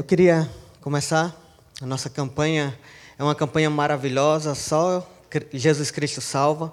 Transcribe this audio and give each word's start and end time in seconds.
eu 0.00 0.04
queria 0.04 0.50
começar 0.80 1.36
a 1.78 1.84
nossa 1.84 2.08
campanha. 2.08 2.74
É 3.18 3.22
uma 3.22 3.34
campanha 3.34 3.68
maravilhosa, 3.68 4.54
só 4.54 5.06
Jesus 5.52 5.90
Cristo 5.90 6.22
salva. 6.22 6.72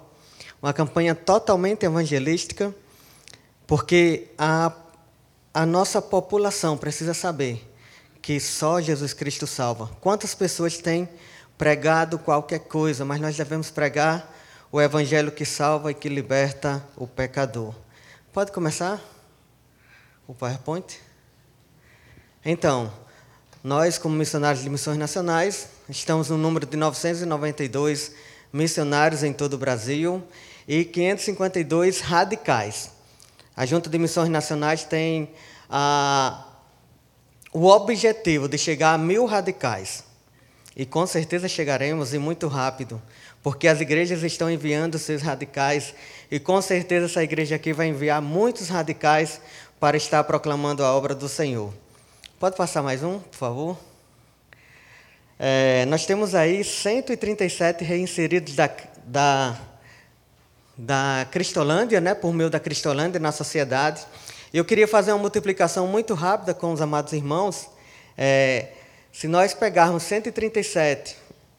Uma 0.62 0.72
campanha 0.72 1.14
totalmente 1.14 1.84
evangelística, 1.84 2.74
porque 3.66 4.28
a, 4.38 4.72
a 5.52 5.66
nossa 5.66 6.00
população 6.00 6.78
precisa 6.78 7.12
saber 7.12 7.70
que 8.22 8.40
só 8.40 8.80
Jesus 8.80 9.12
Cristo 9.12 9.46
salva. 9.46 9.90
Quantas 10.00 10.34
pessoas 10.34 10.78
têm 10.78 11.06
pregado 11.58 12.18
qualquer 12.18 12.60
coisa, 12.60 13.04
mas 13.04 13.20
nós 13.20 13.36
devemos 13.36 13.68
pregar 13.68 14.34
o 14.72 14.80
evangelho 14.80 15.30
que 15.30 15.44
salva 15.44 15.90
e 15.90 15.94
que 15.94 16.08
liberta 16.08 16.82
o 16.96 17.06
pecador. 17.06 17.74
Pode 18.32 18.52
começar? 18.52 18.98
O 20.26 20.32
PowerPoint? 20.32 20.98
Então, 22.42 22.90
nós, 23.62 23.98
como 23.98 24.14
missionários 24.14 24.62
de 24.62 24.70
missões 24.70 24.96
nacionais, 24.96 25.68
estamos 25.88 26.30
no 26.30 26.38
número 26.38 26.64
de 26.64 26.76
992 26.76 28.12
missionários 28.52 29.22
em 29.22 29.32
todo 29.32 29.54
o 29.54 29.58
Brasil 29.58 30.22
e 30.66 30.84
552 30.84 32.00
radicais. 32.00 32.90
A 33.56 33.66
Junta 33.66 33.90
de 33.90 33.98
Missões 33.98 34.28
Nacionais 34.28 34.84
tem 34.84 35.30
a, 35.68 36.46
o 37.52 37.66
objetivo 37.66 38.48
de 38.48 38.56
chegar 38.56 38.94
a 38.94 38.98
mil 38.98 39.26
radicais. 39.26 40.04
E 40.76 40.86
com 40.86 41.04
certeza 41.08 41.48
chegaremos 41.48 42.14
e 42.14 42.18
muito 42.18 42.46
rápido, 42.46 43.02
porque 43.42 43.66
as 43.66 43.80
igrejas 43.80 44.22
estão 44.22 44.48
enviando 44.48 44.96
seus 44.96 45.22
radicais 45.22 45.92
e 46.30 46.38
com 46.38 46.62
certeza 46.62 47.06
essa 47.06 47.24
igreja 47.24 47.56
aqui 47.56 47.72
vai 47.72 47.88
enviar 47.88 48.22
muitos 48.22 48.68
radicais 48.68 49.40
para 49.80 49.96
estar 49.96 50.22
proclamando 50.22 50.84
a 50.84 50.94
obra 50.94 51.16
do 51.16 51.28
Senhor. 51.28 51.72
Pode 52.38 52.54
passar 52.54 52.84
mais 52.84 53.02
um, 53.02 53.18
por 53.18 53.36
favor? 53.36 53.76
É, 55.40 55.84
nós 55.86 56.06
temos 56.06 56.36
aí 56.36 56.62
137 56.62 57.82
reinseridos 57.82 58.54
da, 58.54 58.70
da, 59.04 59.58
da 60.76 61.26
Cristolândia, 61.32 62.00
né, 62.00 62.14
por 62.14 62.32
meio 62.32 62.48
da 62.48 62.60
Cristolândia 62.60 63.18
na 63.18 63.32
sociedade. 63.32 64.06
Eu 64.54 64.64
queria 64.64 64.86
fazer 64.86 65.10
uma 65.10 65.18
multiplicação 65.18 65.88
muito 65.88 66.14
rápida 66.14 66.54
com 66.54 66.72
os 66.72 66.80
amados 66.80 67.12
irmãos. 67.12 67.68
É, 68.16 68.68
se 69.12 69.26
nós 69.26 69.52
pegarmos 69.52 70.04
137 70.04 71.16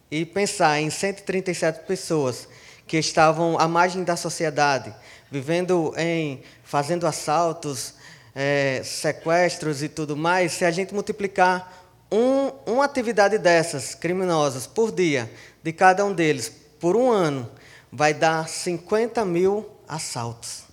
e 0.10 0.26
pensar 0.26 0.80
em 0.80 0.90
137 0.90 1.86
pessoas 1.86 2.48
que 2.88 2.96
estavam 2.96 3.60
à 3.60 3.68
margem 3.68 4.06
da 4.06 4.16
sociedade, 4.16 4.96
vivendo 5.30 5.94
em, 5.98 6.42
fazendo 6.64 7.06
assaltos, 7.06 7.99
é, 8.42 8.82
sequestros 8.86 9.84
e 9.84 9.90
tudo 9.90 10.16
mais, 10.16 10.54
se 10.54 10.64
a 10.64 10.72
gente 10.72 10.94
multiplicar 10.94 11.78
um, 12.10 12.48
uma 12.66 12.86
atividade 12.86 13.38
dessas 13.38 13.94
criminosas 13.94 14.66
por 14.66 14.94
dia, 14.94 15.30
de 15.62 15.74
cada 15.74 16.06
um 16.06 16.14
deles, 16.14 16.50
por 16.80 16.96
um 16.96 17.12
ano, 17.12 17.52
vai 17.92 18.14
dar 18.14 18.48
50 18.48 19.26
mil 19.26 19.70
assaltos. 19.86 20.64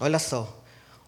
Olha 0.00 0.18
só, 0.18 0.62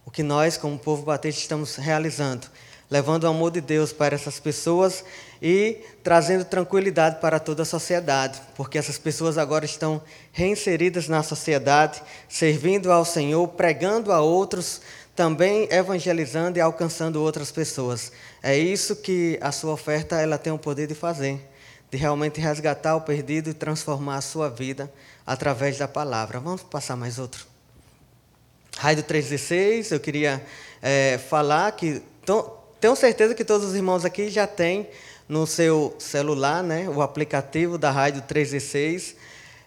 o 0.05 0.11
que 0.11 0.23
nós, 0.23 0.59
como 0.59 0.79
povo 0.79 1.03
batista, 1.03 1.41
estamos 1.41 1.77
realizando 1.77 2.47
levando 2.91 3.25
o 3.25 3.29
amor 3.29 3.53
de 3.53 3.61
Deus 3.61 3.93
para 3.93 4.15
essas 4.15 4.41
pessoas 4.41 5.05
e 5.41 5.79
trazendo 6.03 6.45
tranquilidade 6.45 7.21
para 7.21 7.39
toda 7.39 7.63
a 7.63 7.67
sociedade, 7.67 8.41
porque 8.57 8.77
essas 8.77 8.99
pessoas 8.99 9.39
agora 9.39 9.65
estão 9.65 10.03
reinseridas 10.33 11.07
na 11.07 11.23
sociedade, 11.23 12.03
servindo 12.29 12.91
ao 12.91 13.05
Senhor, 13.05 13.47
pregando 13.49 14.13
a 14.13 14.21
outros, 14.21 14.81
também 15.15 15.69
evangelizando 15.71 16.59
e 16.59 16.61
alcançando 16.61 17.23
outras 17.23 17.53
pessoas. 17.53 18.13
É 18.43 18.59
isso 18.59 18.97
que 18.97 19.39
a 19.41 19.53
sua 19.53 19.73
oferta 19.73 20.21
ela 20.21 20.37
tem 20.37 20.53
o 20.53 20.59
poder 20.59 20.87
de 20.87 20.95
fazer, 20.95 21.41
de 21.91 21.97
realmente 21.97 22.41
resgatar 22.41 22.97
o 22.97 23.01
perdido 23.01 23.51
e 23.51 23.55
transformar 23.55 24.17
a 24.17 24.21
sua 24.21 24.49
vida 24.49 24.93
através 25.27 25.79
da 25.79 25.87
palavra. 25.87 26.41
Vamos 26.41 26.63
passar 26.63 26.97
mais 26.97 27.19
outro. 27.19 27.47
Raio 28.77 29.03
316, 29.03 29.93
eu 29.93 30.01
queria 30.01 30.43
é, 30.81 31.19
falar 31.19 31.73
que 31.73 32.03
tenho 32.81 32.97
certeza 32.97 33.35
que 33.35 33.45
todos 33.45 33.69
os 33.69 33.75
irmãos 33.75 34.07
aqui 34.07 34.31
já 34.31 34.47
têm 34.47 34.89
no 35.29 35.47
seu 35.47 35.95
celular 35.99 36.63
né, 36.63 36.89
o 36.89 37.03
aplicativo 37.03 37.77
da 37.77 37.91
Rádio 37.91 38.23
316. 38.23 39.17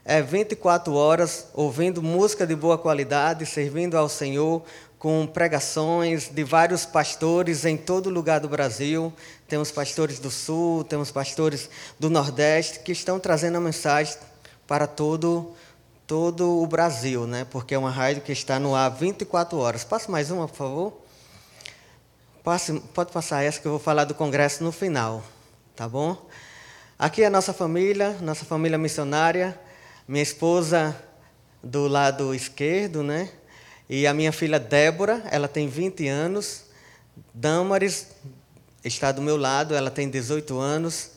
É 0.03 0.22
24 0.22 0.94
horas 0.94 1.47
ouvindo 1.53 2.01
música 2.01 2.46
de 2.46 2.56
boa 2.56 2.78
qualidade, 2.78 3.46
servindo 3.46 3.96
ao 3.96 4.09
Senhor 4.09 4.63
com 4.97 5.28
pregações 5.28 6.28
de 6.28 6.44
vários 6.44 6.85
pastores 6.85 7.66
em 7.66 7.78
todo 7.78 8.09
lugar 8.09 8.40
do 8.40 8.50
Brasil. 8.50 9.13
Temos 9.47 9.69
pastores 9.69 10.18
do 10.18 10.31
Sul, 10.31 10.84
temos 10.84 11.12
pastores 11.12 11.69
do 12.00 12.09
Nordeste 12.09 12.80
que 12.80 12.91
estão 12.91 13.19
trazendo 13.19 13.57
a 13.57 13.62
mensagem 13.62 14.16
para 14.66 14.88
todo 14.88 15.53
todo 16.07 16.62
o 16.62 16.68
Brasil, 16.68 17.25
né? 17.28 17.45
Porque 17.50 17.75
é 17.75 17.78
uma 17.78 17.90
rádio 17.90 18.24
que 18.24 18.31
está 18.31 18.59
no 18.59 18.75
ar 18.75 18.90
24 18.90 19.57
horas. 19.57 19.84
Passa 19.84 20.12
mais 20.12 20.31
uma, 20.31 20.47
por 20.47 20.56
favor. 20.56 21.03
Passe, 22.44 22.78
pode 22.94 23.09
passar 23.14 23.42
essa 23.42 23.58
que 23.58 23.66
eu 23.66 23.72
vou 23.72 23.80
falar 23.80 24.04
do 24.04 24.14
congresso 24.14 24.66
no 24.66 24.72
final, 24.74 25.24
tá 25.78 25.88
bom? 25.88 26.28
Aqui 27.00 27.24
é 27.24 27.28
a 27.28 27.30
nossa 27.30 27.54
família, 27.54 28.18
nossa 28.20 28.44
família 28.44 28.78
missionária, 28.78 29.58
minha 30.06 30.22
esposa 30.22 30.94
do 31.64 31.88
lado 31.88 32.36
esquerdo, 32.36 33.02
né? 33.02 33.30
E 33.90 34.06
a 34.06 34.14
minha 34.14 34.34
filha 34.34 34.59
Débora, 34.59 35.24
ela 35.31 35.48
tem 35.48 35.70
20 35.70 36.06
anos. 36.09 36.66
Damaris 37.34 38.09
está 38.84 39.14
do 39.14 39.22
meu 39.22 39.38
lado, 39.38 39.74
ela 39.74 39.90
tem 39.90 40.10
18 40.10 40.60
anos. 40.60 41.12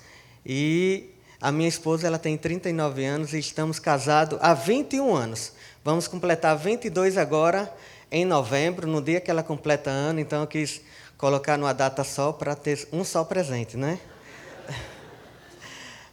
E 0.45 1.11
a 1.41 1.51
minha 1.51 1.69
esposa, 1.69 2.07
ela 2.07 2.21
tem 2.21 2.37
39 2.39 3.05
anos 3.05 3.33
e 3.33 3.41
estamos 3.41 3.81
casados 3.81 4.39
há 4.41 4.55
21 4.55 5.13
anos. 5.13 5.55
Vamos 5.85 6.07
completar 6.07 6.57
22 6.57 7.19
agora, 7.19 7.69
em 8.13 8.25
novembro, 8.25 8.87
no 8.87 9.03
dia 9.03 9.21
que 9.21 9.29
ela 9.29 9.43
completa 9.43 9.91
ano. 9.91 10.21
Então, 10.21 10.43
eu 10.43 10.47
quis 10.47 10.83
colocar 11.19 11.57
numa 11.57 11.73
data 11.73 12.05
só 12.05 12.33
para 12.33 12.55
ter 12.55 12.87
um 12.93 13.05
só 13.05 13.25
presente, 13.25 13.77
né? 13.77 13.99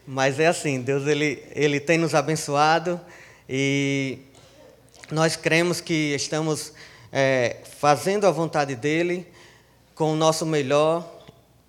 Mas 0.06 0.40
é 0.40 0.48
assim, 0.48 0.82
Deus 0.82 1.08
ele, 1.08 1.44
ele 1.52 1.80
tem 1.80 1.98
nos 1.98 2.14
abençoado 2.14 3.00
e 3.48 4.20
nós 5.12 5.36
cremos 5.36 5.80
que 5.82 6.14
estamos 6.14 6.74
é, 7.12 7.58
fazendo 7.80 8.26
a 8.26 8.32
vontade 8.32 8.76
dele 8.76 9.28
com 9.96 10.12
o 10.14 10.16
nosso 10.16 10.46
melhor 10.46 11.10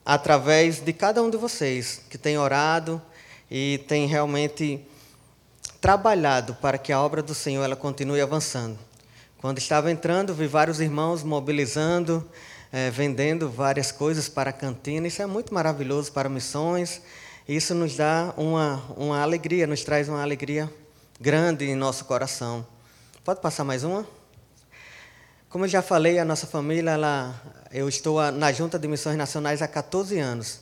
através 0.04 0.80
de 0.80 0.92
cada 0.92 1.22
um 1.22 1.30
de 1.30 1.36
vocês 1.36 2.02
que 2.10 2.18
tem 2.18 2.38
orado 2.38 3.00
e 3.50 3.78
tem 3.86 4.06
realmente 4.06 4.80
trabalhado 5.80 6.54
para 6.54 6.78
que 6.78 6.92
a 6.92 7.00
obra 7.00 7.22
do 7.22 7.34
Senhor 7.34 7.62
ela 7.62 7.76
continue 7.76 8.20
avançando. 8.20 8.78
Quando 9.38 9.58
estava 9.58 9.90
entrando, 9.90 10.32
vi 10.32 10.46
vários 10.46 10.80
irmãos 10.80 11.22
mobilizando, 11.22 12.26
é, 12.74 12.90
vendendo 12.90 13.48
várias 13.48 13.92
coisas 13.92 14.28
para 14.28 14.50
a 14.50 14.52
cantina. 14.52 15.06
Isso 15.06 15.22
é 15.22 15.26
muito 15.26 15.54
maravilhoso 15.54 16.10
para 16.10 16.28
missões. 16.28 17.00
Isso 17.46 17.72
nos 17.72 17.94
dá 17.94 18.34
uma, 18.36 18.82
uma 18.96 19.22
alegria, 19.22 19.64
nos 19.64 19.84
traz 19.84 20.08
uma 20.08 20.20
alegria 20.20 20.68
grande 21.20 21.66
em 21.66 21.76
nosso 21.76 22.04
coração. 22.04 22.66
Pode 23.22 23.40
passar 23.40 23.62
mais 23.62 23.84
uma? 23.84 24.04
Como 25.48 25.66
eu 25.66 25.68
já 25.68 25.82
falei, 25.82 26.18
a 26.18 26.24
nossa 26.24 26.48
família, 26.48 26.90
ela, 26.90 27.40
eu 27.70 27.88
estou 27.88 28.20
na 28.32 28.50
Junta 28.50 28.76
de 28.76 28.88
Missões 28.88 29.16
Nacionais 29.16 29.62
há 29.62 29.68
14 29.68 30.18
anos. 30.18 30.58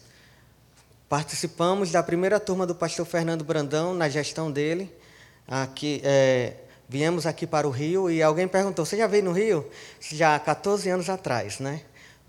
Participamos 1.08 1.90
da 1.90 2.02
primeira 2.02 2.38
turma 2.38 2.66
do 2.66 2.74
pastor 2.74 3.06
Fernando 3.06 3.42
Brandão, 3.42 3.94
na 3.94 4.10
gestão 4.10 4.52
dele. 4.52 4.94
Aqui, 5.48 6.02
é, 6.04 6.56
viemos 6.86 7.24
aqui 7.24 7.46
para 7.46 7.66
o 7.66 7.70
Rio 7.70 8.10
e 8.10 8.22
alguém 8.22 8.46
perguntou: 8.46 8.84
Você 8.84 8.98
já 8.98 9.06
veio 9.06 9.24
no 9.24 9.32
Rio? 9.32 9.66
Já 9.98 10.34
há 10.34 10.38
14 10.38 10.90
anos 10.90 11.08
atrás, 11.08 11.58
né? 11.58 11.80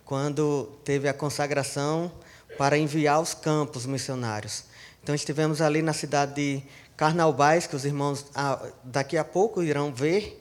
Quando 0.06 0.70
teve 0.84 1.08
a 1.08 1.14
consagração 1.14 2.12
para 2.58 2.78
enviar 2.78 3.22
os 3.22 3.34
campos 3.34 3.86
missionários. 3.86 4.66
Então 5.02 5.14
estivemos 5.14 5.62
ali 5.62 5.82
na 5.82 5.94
cidade 5.94 6.34
de 6.36 6.64
Carnaubais, 6.96 7.68
que 7.68 7.76
os 7.76 7.86
irmãos 7.86 8.26
ah, 8.36 8.60
daqui 8.84 9.18
a 9.18 9.24
pouco 9.24 9.64
irão 9.64 9.94
ver, 9.94 10.40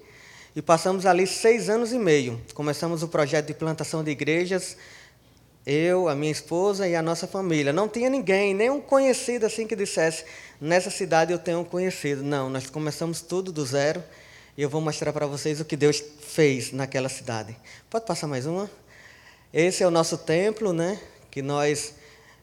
e 0.54 0.60
passamos 0.60 1.06
ali 1.06 1.26
seis 1.26 1.68
anos 1.70 1.92
e 1.92 1.98
meio. 1.98 2.40
Começamos 2.54 3.02
o 3.02 3.08
projeto 3.08 3.46
de 3.46 3.54
plantação 3.54 4.04
de 4.04 4.10
igrejas, 4.10 4.76
eu, 5.64 6.08
a 6.08 6.14
minha 6.14 6.30
esposa 6.30 6.86
e 6.86 6.94
a 6.94 7.02
nossa 7.02 7.26
família. 7.26 7.72
Não 7.72 7.88
tinha 7.88 8.10
ninguém, 8.10 8.52
nenhum 8.52 8.80
conhecido 8.80 9.46
assim 9.46 9.66
que 9.66 9.74
dissesse, 9.74 10.24
nessa 10.60 10.90
cidade 10.90 11.32
eu 11.32 11.38
tenho 11.38 11.60
um 11.60 11.64
conhecido. 11.64 12.22
Não, 12.22 12.50
nós 12.50 12.68
começamos 12.68 13.20
tudo 13.20 13.50
do 13.50 13.64
zero, 13.64 14.02
e 14.56 14.62
eu 14.62 14.68
vou 14.68 14.80
mostrar 14.80 15.12
para 15.12 15.26
vocês 15.26 15.60
o 15.60 15.64
que 15.64 15.76
Deus 15.76 16.02
fez 16.20 16.72
naquela 16.72 17.08
cidade. 17.08 17.56
Pode 17.88 18.04
passar 18.04 18.26
mais 18.26 18.44
uma? 18.44 18.70
Esse 19.52 19.82
é 19.82 19.86
o 19.86 19.90
nosso 19.90 20.18
templo, 20.18 20.72
né? 20.72 21.00
Que 21.30 21.42
nós, 21.42 21.94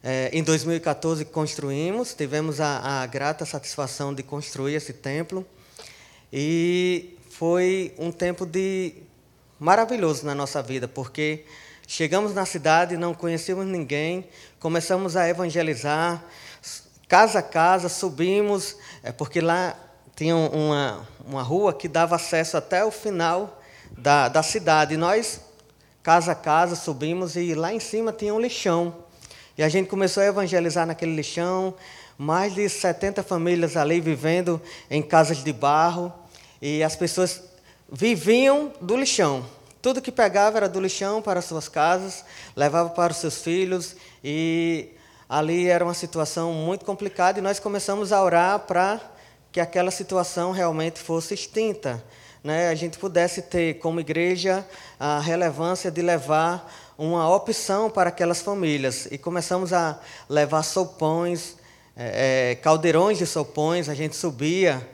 é, 0.04 0.30
em 0.32 0.44
2014, 0.44 1.26
construímos. 1.26 2.14
Tivemos 2.14 2.62
a, 2.62 3.02
a 3.02 3.06
grata 3.08 3.46
satisfação 3.46 4.14
de 4.14 4.24
construir 4.24 4.76
esse 4.76 4.94
templo. 4.94 5.46
E 6.32 7.18
foi 7.30 7.94
um 7.98 8.12
tempo 8.12 8.46
de 8.46 8.96
maravilhoso 9.60 10.26
na 10.26 10.36
nossa 10.36 10.62
vida, 10.62 10.88
porque 10.88 11.46
Chegamos 11.92 12.36
na 12.36 12.46
cidade, 12.46 12.96
não 12.98 13.16
conhecíamos 13.16 13.66
ninguém, 13.66 14.30
começamos 14.60 15.18
a 15.18 15.28
evangelizar, 15.28 16.24
casa 17.08 17.40
a 17.40 17.42
casa, 17.42 17.90
subimos, 17.90 18.76
é 19.02 19.12
porque 19.12 19.42
lá 19.42 19.76
tinha 20.16 20.36
uma, 20.36 21.08
uma 21.26 21.42
rua 21.42 21.74
que 21.74 21.88
dava 21.88 22.16
acesso 22.16 22.58
até 22.58 22.86
o 22.86 22.92
final 22.92 23.60
da, 23.98 24.30
da 24.30 24.44
cidade. 24.44 24.94
E 24.94 24.98
nós, 24.98 25.42
casa 26.02 26.32
a 26.32 26.36
casa, 26.36 26.76
subimos 26.76 27.36
e 27.36 27.54
lá 27.54 27.74
em 27.74 27.80
cima 27.80 28.12
tinha 28.12 28.34
um 28.34 28.40
lixão. 28.40 28.96
E 29.58 29.64
a 29.64 29.70
gente 29.70 29.90
começou 29.90 30.24
a 30.24 30.26
evangelizar 30.26 30.86
naquele 30.88 31.14
lixão, 31.14 31.74
mais 32.18 32.54
de 32.54 32.68
70 32.68 33.24
famílias 33.24 33.76
ali 33.76 34.00
vivendo 34.00 34.62
em 34.90 35.02
casas 35.02 35.44
de 35.44 35.52
barro, 35.52 36.14
e 36.62 36.84
as 36.84 36.96
pessoas 36.96 37.44
viviam 37.92 38.72
do 38.80 38.96
lixão. 38.96 39.46
Tudo 39.82 40.02
que 40.02 40.12
pegava 40.12 40.58
era 40.58 40.70
do 40.70 40.80
lixão 40.80 41.22
para 41.22 41.42
suas 41.42 41.70
casas, 41.70 42.24
levava 42.56 42.90
para 42.90 43.12
os 43.12 43.18
seus 43.18 43.42
filhos, 43.42 43.96
e 44.24 44.90
ali 45.28 45.68
era 45.68 45.84
uma 45.84 45.94
situação 45.94 46.54
muito 46.54 46.86
complicada, 46.86 47.40
e 47.40 47.42
nós 47.42 47.60
começamos 47.60 48.12
a 48.12 48.24
orar 48.24 48.60
para 48.60 49.00
que 49.52 49.60
aquela 49.60 49.92
situação 49.92 50.52
realmente 50.52 51.00
fosse 51.00 51.34
extinta. 51.34 52.04
Né? 52.44 52.70
A 52.70 52.76
gente 52.76 52.98
pudesse 52.98 53.42
ter, 53.42 53.80
como 53.80 54.00
igreja, 54.00 54.66
a 55.00 55.20
relevância 55.20 55.92
de 55.92 56.02
levar 56.02 56.72
uma 56.98 57.34
opção 57.34 57.90
para 57.90 58.10
aquelas 58.10 58.42
famílias. 58.42 59.08
E 59.12 59.18
começamos 59.18 59.72
a 59.74 60.00
levar 60.28 60.64
sopões, 60.64 61.58
é, 61.96 62.52
é, 62.52 62.56
caldeirões 62.56 63.18
de 63.18 63.26
sopões, 63.26 63.90
a 63.90 63.94
gente 63.94 64.16
subia. 64.16 64.88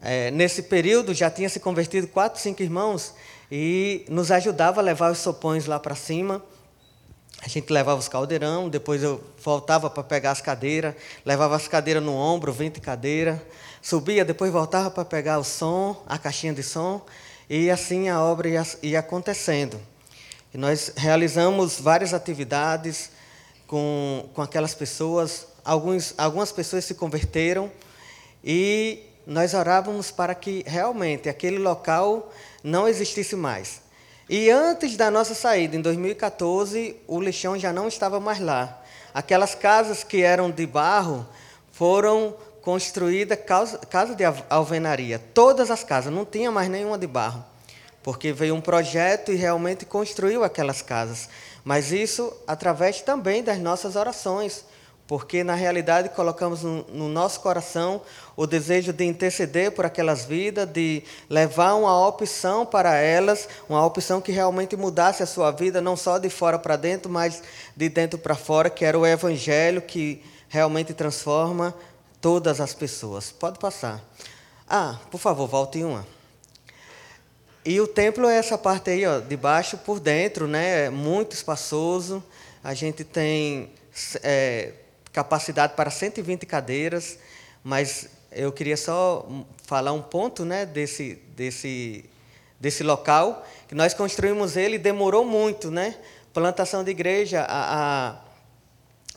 É, 0.00 0.30
nesse 0.32 0.64
período 0.64 1.14
já 1.14 1.30
tinha 1.30 1.48
se 1.48 1.60
convertido 1.60 2.08
quatro, 2.08 2.40
cinco 2.40 2.62
irmãos 2.62 3.14
e 3.50 4.04
nos 4.08 4.32
ajudava 4.32 4.80
a 4.80 4.82
levar 4.82 5.12
os 5.12 5.18
sopões 5.18 5.66
lá 5.66 5.78
para 5.78 5.94
cima. 5.94 6.42
A 7.44 7.48
gente 7.48 7.72
levava 7.72 7.98
os 7.98 8.08
caldeirão, 8.08 8.68
depois 8.68 9.02
eu 9.02 9.20
voltava 9.42 9.90
para 9.90 10.02
pegar 10.02 10.30
as 10.30 10.40
cadeiras, 10.40 10.94
levava 11.24 11.56
as 11.56 11.66
cadeiras 11.66 12.02
no 12.02 12.14
ombro, 12.14 12.52
20 12.52 12.80
cadeiras, 12.80 13.38
subia, 13.82 14.24
depois 14.24 14.50
voltava 14.50 14.90
para 14.90 15.04
pegar 15.04 15.38
o 15.38 15.44
som, 15.44 16.02
a 16.06 16.16
caixinha 16.16 16.54
de 16.54 16.62
som, 16.62 17.04
e 17.50 17.70
assim 17.70 18.08
a 18.08 18.22
obra 18.22 18.48
ia, 18.48 18.66
ia 18.82 19.00
acontecendo. 19.00 19.78
E 20.54 20.56
nós 20.56 20.92
realizamos 20.96 21.78
várias 21.78 22.14
atividades 22.14 23.10
com, 23.66 24.28
com 24.32 24.40
aquelas 24.40 24.74
pessoas, 24.74 25.46
Alguns, 25.64 26.12
algumas 26.18 26.50
pessoas 26.50 26.84
se 26.84 26.94
converteram 26.94 27.70
e 28.42 28.98
nós 29.24 29.54
orávamos 29.54 30.10
para 30.10 30.34
que 30.34 30.64
realmente 30.66 31.28
aquele 31.28 31.58
local 31.58 32.32
não 32.64 32.88
existisse 32.88 33.36
mais. 33.36 33.80
E 34.28 34.50
antes 34.50 34.96
da 34.96 35.08
nossa 35.08 35.34
saída, 35.34 35.76
em 35.76 35.80
2014, 35.80 36.96
o 37.06 37.20
lixão 37.20 37.56
já 37.56 37.72
não 37.72 37.86
estava 37.86 38.18
mais 38.18 38.40
lá. 38.40 38.82
Aquelas 39.14 39.54
casas 39.54 40.02
que 40.02 40.22
eram 40.22 40.50
de 40.50 40.66
barro 40.66 41.26
foram 41.70 42.34
construídas 42.62 43.38
casa, 43.44 43.78
casa 43.78 44.14
de 44.14 44.24
alvenaria. 44.48 45.18
Todas 45.34 45.70
as 45.70 45.84
casas, 45.84 46.12
não 46.12 46.24
tinha 46.24 46.50
mais 46.50 46.68
nenhuma 46.68 46.96
de 46.96 47.06
barro. 47.06 47.44
Porque 48.02 48.32
veio 48.32 48.54
um 48.54 48.60
projeto 48.60 49.30
e 49.30 49.36
realmente 49.36 49.84
construiu 49.84 50.42
aquelas 50.42 50.80
casas. 50.80 51.28
Mas 51.64 51.92
isso 51.92 52.32
através 52.46 53.00
também 53.02 53.42
das 53.42 53.58
nossas 53.58 53.94
orações 53.94 54.64
porque 55.06 55.44
na 55.44 55.54
realidade 55.54 56.08
colocamos 56.10 56.62
no, 56.62 56.84
no, 56.84 57.08
nosso 57.08 57.40
coração 57.40 58.00
o 58.36 58.46
desejo 58.46 58.94
de 58.94 59.04
interceder 59.04 59.72
por 59.72 59.84
aquelas 59.84 60.24
vidas, 60.24 60.66
de 60.66 61.02
levar 61.28 61.74
uma 61.74 62.06
opção 62.08 62.64
para 62.64 62.96
elas, 62.96 63.46
uma 63.68 63.84
opção 63.84 64.22
que 64.22 64.32
realmente 64.32 64.74
mudasse 64.76 65.22
a 65.22 65.26
sua 65.26 65.50
vida, 65.50 65.82
não 65.82 65.96
só 65.96 66.16
de 66.16 66.30
fora 66.30 66.58
para 66.58 66.76
dentro, 66.76 67.10
mas 67.10 67.42
de 67.76 67.88
dentro 67.88 68.18
para 68.18 68.34
fora, 68.34 68.70
que 68.70 68.84
era 68.84 68.98
o 68.98 69.06
Evangelho 69.06 69.82
que 69.82 70.22
realmente 70.48 70.94
transforma 70.94 71.74
todas 72.22 72.60
as 72.60 72.72
pessoas. 72.72 73.32
Pode 73.32 73.58
passar. 73.58 74.00
Ah, 74.66 74.98
por 75.10 75.18
favor, 75.18 75.46
volte 75.46 75.82
uma. 75.82 76.06
E 77.64 77.80
o 77.80 77.86
templo 77.86 78.26
é 78.26 78.36
essa 78.36 78.56
parte 78.56 78.90
aí, 78.90 79.04
ó, 79.04 79.18
de 79.18 79.36
baixo 79.36 79.76
por 79.76 80.00
dentro, 80.00 80.46
né? 80.46 80.86
É 80.86 80.90
muito 80.90 81.32
espaçoso. 81.32 82.22
A 82.62 82.72
gente 82.74 83.04
tem 83.04 83.70
é, 84.22 84.72
capacidade 85.12 85.74
para 85.74 85.90
120 85.90 86.46
cadeiras, 86.46 87.18
mas 87.62 88.08
eu 88.30 88.52
queria 88.52 88.76
só 88.76 89.28
falar 89.64 89.92
um 89.92 90.00
ponto 90.00 90.44
né, 90.44 90.64
desse, 90.64 91.16
desse, 91.36 92.04
desse 92.58 92.82
local, 92.82 93.46
que 93.68 93.74
nós 93.74 93.94
construímos 93.94 94.56
ele 94.56 94.78
demorou 94.78 95.24
muito, 95.24 95.70
né? 95.70 95.96
Plantação 96.32 96.82
de 96.82 96.90
igreja, 96.92 97.42
a, 97.42 98.10
a, 98.10 98.16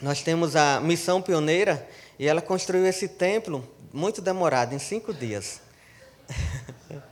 nós 0.01 0.21
temos 0.21 0.55
a 0.55 0.81
missão 0.81 1.21
pioneira, 1.21 1.87
e 2.17 2.27
ela 2.27 2.41
construiu 2.41 2.85
esse 2.85 3.07
templo 3.07 3.67
muito 3.93 4.21
demorado, 4.21 4.73
em 4.73 4.79
cinco 4.79 5.13
dias. 5.13 5.61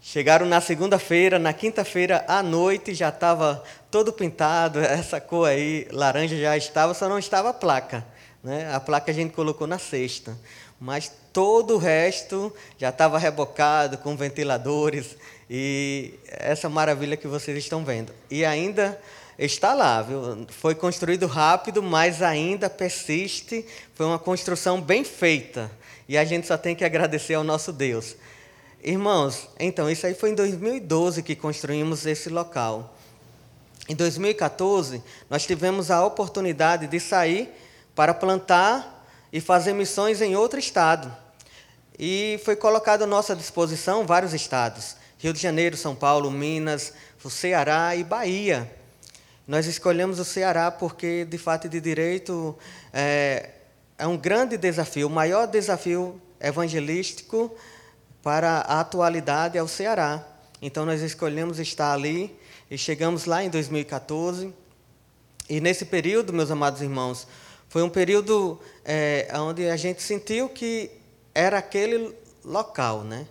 Chegaram 0.00 0.44
na 0.44 0.60
segunda-feira, 0.60 1.38
na 1.38 1.52
quinta-feira 1.52 2.24
à 2.26 2.42
noite 2.42 2.92
já 2.92 3.08
estava 3.08 3.62
todo 3.90 4.12
pintado, 4.12 4.80
essa 4.84 5.20
cor 5.20 5.48
aí, 5.48 5.86
laranja 5.90 6.36
já 6.36 6.56
estava, 6.56 6.92
só 6.92 7.08
não 7.08 7.18
estava 7.18 7.50
a 7.50 7.54
placa. 7.54 8.04
Né? 8.42 8.72
A 8.74 8.80
placa 8.80 9.10
a 9.10 9.14
gente 9.14 9.32
colocou 9.32 9.66
na 9.66 9.78
sexta. 9.78 10.36
Mas 10.80 11.12
todo 11.32 11.76
o 11.76 11.78
resto 11.78 12.52
já 12.76 12.88
estava 12.88 13.16
rebocado, 13.16 13.96
com 13.98 14.16
ventiladores 14.16 15.16
e 15.48 16.18
essa 16.26 16.68
maravilha 16.68 17.16
que 17.16 17.28
vocês 17.28 17.56
estão 17.56 17.84
vendo. 17.84 18.12
E 18.28 18.44
ainda 18.44 19.00
está 19.38 19.74
lá, 19.74 20.02
viu? 20.02 20.46
Foi 20.48 20.74
construído 20.74 21.26
rápido, 21.26 21.82
mas 21.82 22.22
ainda 22.22 22.68
persiste. 22.68 23.64
Foi 23.94 24.06
uma 24.06 24.18
construção 24.18 24.80
bem 24.80 25.04
feita. 25.04 25.70
E 26.08 26.18
a 26.18 26.24
gente 26.24 26.46
só 26.46 26.56
tem 26.56 26.74
que 26.74 26.84
agradecer 26.84 27.34
ao 27.34 27.44
nosso 27.44 27.72
Deus. 27.72 28.16
Irmãos, 28.82 29.48
então, 29.58 29.88
isso 29.88 30.06
aí 30.06 30.14
foi 30.14 30.30
em 30.30 30.34
2012 30.34 31.22
que 31.22 31.36
construímos 31.36 32.04
esse 32.04 32.28
local. 32.28 32.96
Em 33.88 33.94
2014, 33.94 35.02
nós 35.30 35.46
tivemos 35.46 35.90
a 35.90 36.04
oportunidade 36.04 36.86
de 36.86 37.00
sair 37.00 37.48
para 37.94 38.12
plantar 38.12 39.06
e 39.32 39.40
fazer 39.40 39.72
missões 39.72 40.20
em 40.20 40.36
outro 40.36 40.58
estado. 40.58 41.14
E 41.98 42.40
foi 42.44 42.56
colocado 42.56 43.02
à 43.02 43.06
nossa 43.06 43.34
disposição 43.36 44.04
vários 44.04 44.34
estados: 44.34 44.96
Rio 45.18 45.32
de 45.32 45.40
Janeiro, 45.40 45.76
São 45.76 45.94
Paulo, 45.94 46.30
Minas, 46.30 46.92
Ceará 47.30 47.94
e 47.94 48.02
Bahia. 48.02 48.81
Nós 49.52 49.66
escolhemos 49.66 50.18
o 50.18 50.24
Ceará 50.24 50.70
porque, 50.70 51.26
de 51.26 51.36
fato 51.36 51.66
e 51.66 51.68
de 51.68 51.78
direito, 51.78 52.56
é, 52.90 53.50
é 53.98 54.06
um 54.06 54.16
grande 54.16 54.56
desafio, 54.56 55.08
o 55.08 55.10
maior 55.10 55.46
desafio 55.46 56.18
evangelístico 56.40 57.54
para 58.22 58.60
a 58.60 58.80
atualidade 58.80 59.58
é 59.58 59.62
o 59.62 59.68
Ceará. 59.68 60.26
Então 60.62 60.86
nós 60.86 61.02
escolhemos 61.02 61.58
estar 61.58 61.92
ali 61.92 62.34
e 62.70 62.78
chegamos 62.78 63.26
lá 63.26 63.44
em 63.44 63.50
2014. 63.50 64.54
E 65.50 65.60
nesse 65.60 65.84
período, 65.84 66.32
meus 66.32 66.50
amados 66.50 66.80
irmãos, 66.80 67.28
foi 67.68 67.82
um 67.82 67.90
período 67.90 68.58
é, 68.86 69.28
onde 69.34 69.68
a 69.68 69.76
gente 69.76 70.02
sentiu 70.02 70.48
que 70.48 70.90
era 71.34 71.58
aquele 71.58 72.16
local, 72.42 73.04
né? 73.04 73.26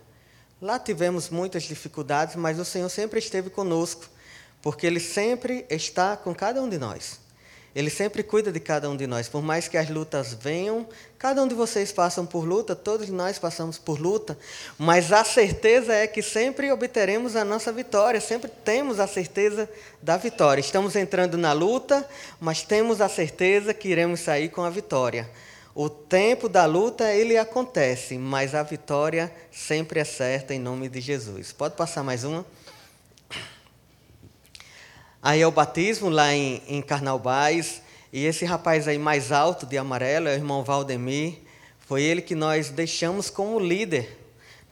Lá 0.60 0.78
tivemos 0.78 1.30
muitas 1.30 1.64
dificuldades, 1.64 2.36
mas 2.36 2.60
o 2.60 2.64
Senhor 2.64 2.88
sempre 2.88 3.18
esteve 3.18 3.50
conosco, 3.50 4.11
porque 4.62 4.86
Ele 4.86 5.00
sempre 5.00 5.66
está 5.68 6.16
com 6.16 6.34
cada 6.34 6.62
um 6.62 6.68
de 6.68 6.78
nós. 6.78 7.20
Ele 7.74 7.88
sempre 7.88 8.22
cuida 8.22 8.52
de 8.52 8.60
cada 8.60 8.88
um 8.90 8.96
de 8.96 9.06
nós. 9.06 9.28
Por 9.28 9.42
mais 9.42 9.66
que 9.66 9.78
as 9.78 9.88
lutas 9.88 10.34
venham, 10.34 10.86
cada 11.18 11.42
um 11.42 11.48
de 11.48 11.54
vocês 11.54 11.90
passam 11.90 12.26
por 12.26 12.44
luta, 12.44 12.76
todos 12.76 13.08
nós 13.08 13.38
passamos 13.38 13.78
por 13.78 13.98
luta, 13.98 14.38
mas 14.78 15.10
a 15.10 15.24
certeza 15.24 15.94
é 15.94 16.06
que 16.06 16.20
sempre 16.20 16.70
obteremos 16.70 17.34
a 17.34 17.44
nossa 17.44 17.72
vitória, 17.72 18.20
sempre 18.20 18.50
temos 18.62 19.00
a 19.00 19.06
certeza 19.06 19.68
da 20.02 20.18
vitória. 20.18 20.60
Estamos 20.60 20.94
entrando 20.96 21.38
na 21.38 21.54
luta, 21.54 22.06
mas 22.38 22.62
temos 22.62 23.00
a 23.00 23.08
certeza 23.08 23.72
que 23.72 23.88
iremos 23.88 24.20
sair 24.20 24.50
com 24.50 24.62
a 24.62 24.70
vitória. 24.70 25.28
O 25.74 25.88
tempo 25.88 26.50
da 26.50 26.66
luta 26.66 27.10
ele 27.10 27.38
acontece, 27.38 28.18
mas 28.18 28.54
a 28.54 28.62
vitória 28.62 29.32
sempre 29.50 29.98
é 29.98 30.04
certa 30.04 30.52
em 30.52 30.58
nome 30.58 30.90
de 30.90 31.00
Jesus. 31.00 31.52
Pode 31.52 31.74
passar 31.74 32.02
mais 32.02 32.22
uma? 32.22 32.44
Aí 35.24 35.40
é 35.40 35.46
o 35.46 35.52
batismo 35.52 36.10
lá 36.10 36.34
em, 36.34 36.60
em. 36.66 36.84
E 38.12 38.26
esse 38.26 38.44
rapaz 38.44 38.88
aí 38.88 38.98
mais 38.98 39.30
alto, 39.30 39.64
de 39.64 39.78
amarelo, 39.78 40.26
é 40.26 40.32
o 40.32 40.34
irmão 40.34 40.64
Valdemir. 40.64 41.34
Foi 41.78 42.02
ele 42.02 42.20
que 42.20 42.34
nós 42.34 42.70
deixamos 42.70 43.30
como 43.30 43.60
líder. 43.60 44.18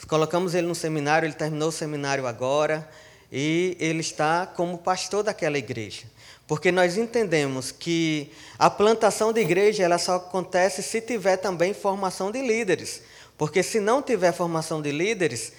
Colocamos 0.09 0.53
ele 0.57 0.67
no 0.67 0.75
seminário, 0.75 1.25
ele 1.25 1.35
terminou 1.35 1.69
o 1.69 1.73
seminário 1.73 2.27
agora. 2.27 2.91
E 3.31 3.77
ele 3.79 4.01
está 4.01 4.45
como 4.45 4.79
pastor 4.79 5.23
daquela 5.23 5.57
igreja. 5.57 6.03
Porque 6.49 6.73
nós 6.73 6.97
entendemos 6.97 7.71
que 7.71 8.33
a 8.59 8.69
plantação 8.69 9.33
de 9.33 9.41
igreja 9.41 9.85
ela 9.85 9.99
só 9.99 10.17
acontece 10.17 10.83
se 10.83 11.01
tiver 11.01 11.37
também 11.37 11.73
formação 11.73 12.33
de 12.33 12.43
líderes. 12.43 13.03
Porque 13.39 13.63
se 13.63 13.79
não 13.79 14.03
tiver 14.03 14.33
formação 14.33 14.83
de 14.83 14.91
líderes, 14.91 15.53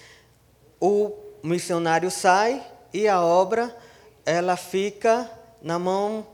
o 0.81 1.13
missionário 1.41 2.12
sai 2.12 2.62
e 2.93 3.07
a 3.07 3.21
obra 3.21 3.74
ela 4.25 4.55
fica 4.55 5.29
na 5.61 5.77
mão 5.77 6.25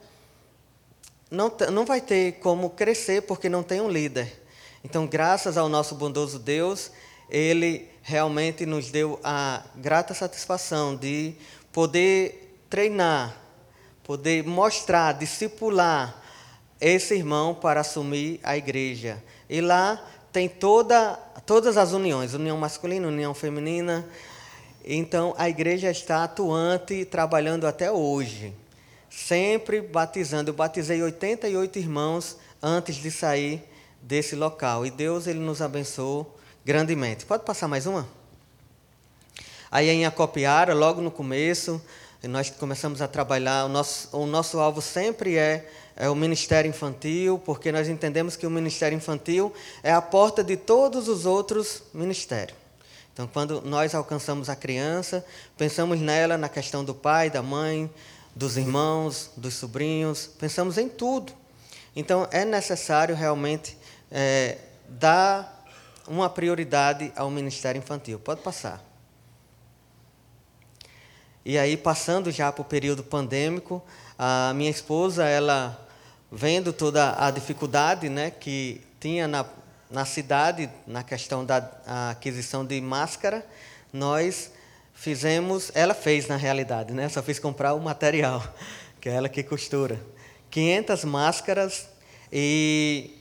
não, 1.30 1.52
não 1.72 1.86
vai 1.86 2.00
ter 2.00 2.34
como 2.40 2.70
crescer 2.70 3.24
porque 3.24 3.50
não 3.50 3.62
tem 3.62 3.82
um 3.82 3.90
líder. 3.90 4.42
Então, 4.84 5.06
graças 5.06 5.58
ao 5.58 5.68
nosso 5.68 5.96
bondoso 5.96 6.40
Deus, 6.40 6.92
Ele 7.30 7.90
realmente 8.02 8.66
nos 8.66 8.90
deu 8.90 9.20
a 9.24 9.62
grata 9.76 10.14
satisfação 10.14 10.96
de 10.96 11.36
poder 11.74 12.62
treinar, 12.70 13.36
poder 14.04 14.46
mostrar, 14.46 15.14
discipular 15.14 16.24
esse 16.80 17.16
irmão 17.16 17.54
para 17.54 17.82
assumir 17.82 18.40
a 18.44 18.56
igreja. 18.56 19.22
E 19.50 19.60
lá 19.60 20.02
tem 20.32 20.48
toda, 20.48 21.16
todas 21.46 21.76
as 21.76 21.92
uniões, 21.92 22.34
união 22.34 22.58
masculina, 22.58 23.08
união 23.08 23.34
feminina. 23.34 24.08
Então, 24.90 25.36
a 25.38 25.50
igreja 25.50 25.92
está 25.92 26.24
atuante 26.24 26.94
e 26.94 27.06
trabalhando 27.06 27.68
até 27.68 27.92
hoje 27.92 28.54
sempre 29.10 29.82
batizando. 29.82 30.52
Eu 30.52 30.54
batizei 30.54 31.02
88 31.02 31.80
irmãos 31.80 32.38
antes 32.62 32.96
de 32.96 33.10
sair 33.12 33.64
desse 34.02 34.36
local. 34.36 34.86
E 34.86 34.92
Deus 34.92 35.28
ele 35.28 35.40
nos 35.40 35.62
abençoou 35.62 36.38
grandemente. 36.64 37.26
Pode 37.26 37.44
passar 37.44 37.68
mais 37.68 37.86
uma? 37.86 38.08
Aí 39.70 39.90
em 39.90 40.06
Acopiara, 40.06 40.74
logo 40.74 41.02
no 41.02 41.12
começo, 41.12 41.82
nós 42.24 42.50
começamos 42.50 43.02
a 43.02 43.08
trabalhar. 43.08 43.66
O 43.66 43.70
nosso, 43.70 44.16
o 44.16 44.26
nosso 44.26 44.60
alvo 44.60 44.82
sempre 44.82 45.38
é, 45.38 45.70
é 45.96 46.10
o 46.10 46.16
ministério 46.16 46.70
infantil, 46.70 47.40
porque 47.40 47.72
nós 47.72 47.90
entendemos 47.90 48.36
que 48.36 48.48
o 48.48 48.50
ministério 48.50 48.96
infantil 48.96 49.52
é 49.84 49.92
a 49.92 50.02
porta 50.02 50.44
de 50.44 50.56
todos 50.56 51.08
os 51.08 51.26
outros 51.26 51.84
ministérios. 51.94 52.67
Então, 53.18 53.26
quando 53.26 53.64
nós 53.64 53.96
alcançamos 53.96 54.48
a 54.48 54.56
criança, 54.56 55.26
pensamos 55.58 56.00
nela 56.00 56.38
na 56.38 56.48
questão 56.48 56.86
do 56.86 56.94
pai, 56.94 57.32
da 57.32 57.42
mãe, 57.42 57.90
dos 58.36 58.58
irmãos, 58.58 59.32
dos 59.36 59.56
sobrinhos, 59.56 60.28
pensamos 60.28 60.78
em 60.78 60.88
tudo. 60.88 61.34
Então, 61.96 62.28
é 62.30 62.46
necessário 62.46 63.16
realmente 63.16 63.76
é, 64.12 64.60
dar 64.88 65.66
uma 66.08 66.30
prioridade 66.30 67.12
ao 67.16 67.32
ministério 67.32 67.80
infantil. 67.80 68.20
Pode 68.20 68.42
passar. 68.42 68.86
E 71.44 71.58
aí, 71.58 71.76
passando 71.76 72.30
já 72.30 72.52
para 72.52 72.62
o 72.62 72.66
período 72.66 73.04
pandêmico, 73.04 73.82
a 74.16 74.54
minha 74.54 74.70
esposa, 74.70 75.26
ela 75.26 75.88
vendo 76.32 76.72
toda 76.72 77.16
a 77.18 77.32
dificuldade 77.32 78.10
né, 78.10 78.30
que 78.30 78.80
tinha 79.00 79.28
na, 79.28 79.44
na 79.90 80.06
cidade, 80.06 80.70
na 80.86 81.04
questão 81.04 81.46
da 81.46 81.72
aquisição 82.12 82.66
de 82.66 82.80
máscara, 82.82 83.46
nós 83.92 84.52
fizemos, 84.94 85.72
ela 85.74 85.94
fez 85.94 86.28
na 86.28 86.36
realidade, 86.36 86.94
né? 86.94 87.08
Só 87.08 87.22
fiz 87.24 87.40
comprar 87.40 87.74
o 87.74 87.80
material, 87.80 88.44
que 89.00 89.08
é 89.08 89.14
ela 89.14 89.30
que 89.30 89.44
costura. 89.44 90.00
500 90.50 91.06
máscaras 91.06 91.88
e 92.32 93.14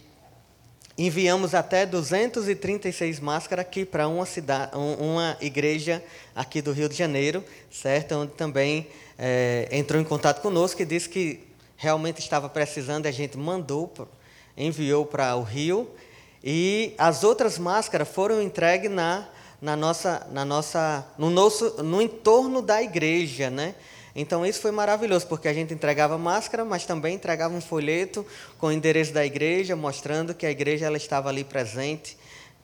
enviamos 0.98 1.54
até 1.54 1.84
236 1.84 3.20
máscaras 3.20 3.64
aqui 3.64 3.84
para 3.84 4.08
uma 4.08 4.24
cidade, 4.24 4.72
uma 4.74 5.36
igreja 5.40 6.02
aqui 6.34 6.62
do 6.62 6.72
Rio 6.72 6.88
de 6.88 6.94
Janeiro, 6.94 7.44
certo? 7.70 8.14
Onde 8.14 8.32
também 8.32 8.88
é, 9.18 9.68
entrou 9.70 10.00
em 10.00 10.04
contato 10.04 10.40
conosco 10.40 10.80
e 10.80 10.84
disse 10.84 11.08
que 11.08 11.44
realmente 11.76 12.20
estava 12.20 12.48
precisando, 12.48 13.06
a 13.06 13.10
gente 13.10 13.36
mandou, 13.36 13.92
enviou 14.56 15.04
para 15.04 15.36
o 15.36 15.42
Rio 15.42 15.90
e 16.42 16.94
as 16.98 17.24
outras 17.24 17.58
máscaras 17.58 18.08
foram 18.08 18.42
entregues 18.42 18.90
na 18.90 19.26
na 19.60 19.74
nossa, 19.74 20.26
na 20.30 20.44
nossa, 20.44 21.06
no, 21.16 21.30
nosso, 21.30 21.82
no 21.82 22.00
entorno 22.02 22.60
da 22.60 22.82
igreja, 22.82 23.50
né? 23.50 23.74
Então 24.14 24.46
isso 24.46 24.60
foi 24.60 24.70
maravilhoso, 24.70 25.26
porque 25.26 25.46
a 25.46 25.52
gente 25.52 25.74
entregava 25.74 26.16
máscara, 26.16 26.64
mas 26.64 26.86
também 26.86 27.14
entregava 27.14 27.54
um 27.54 27.60
folheto 27.60 28.24
com 28.58 28.68
o 28.68 28.72
endereço 28.72 29.12
da 29.12 29.24
igreja, 29.24 29.76
mostrando 29.76 30.34
que 30.34 30.46
a 30.46 30.50
igreja 30.50 30.86
ela 30.86 30.96
estava 30.96 31.28
ali 31.28 31.44
presente 31.44 32.16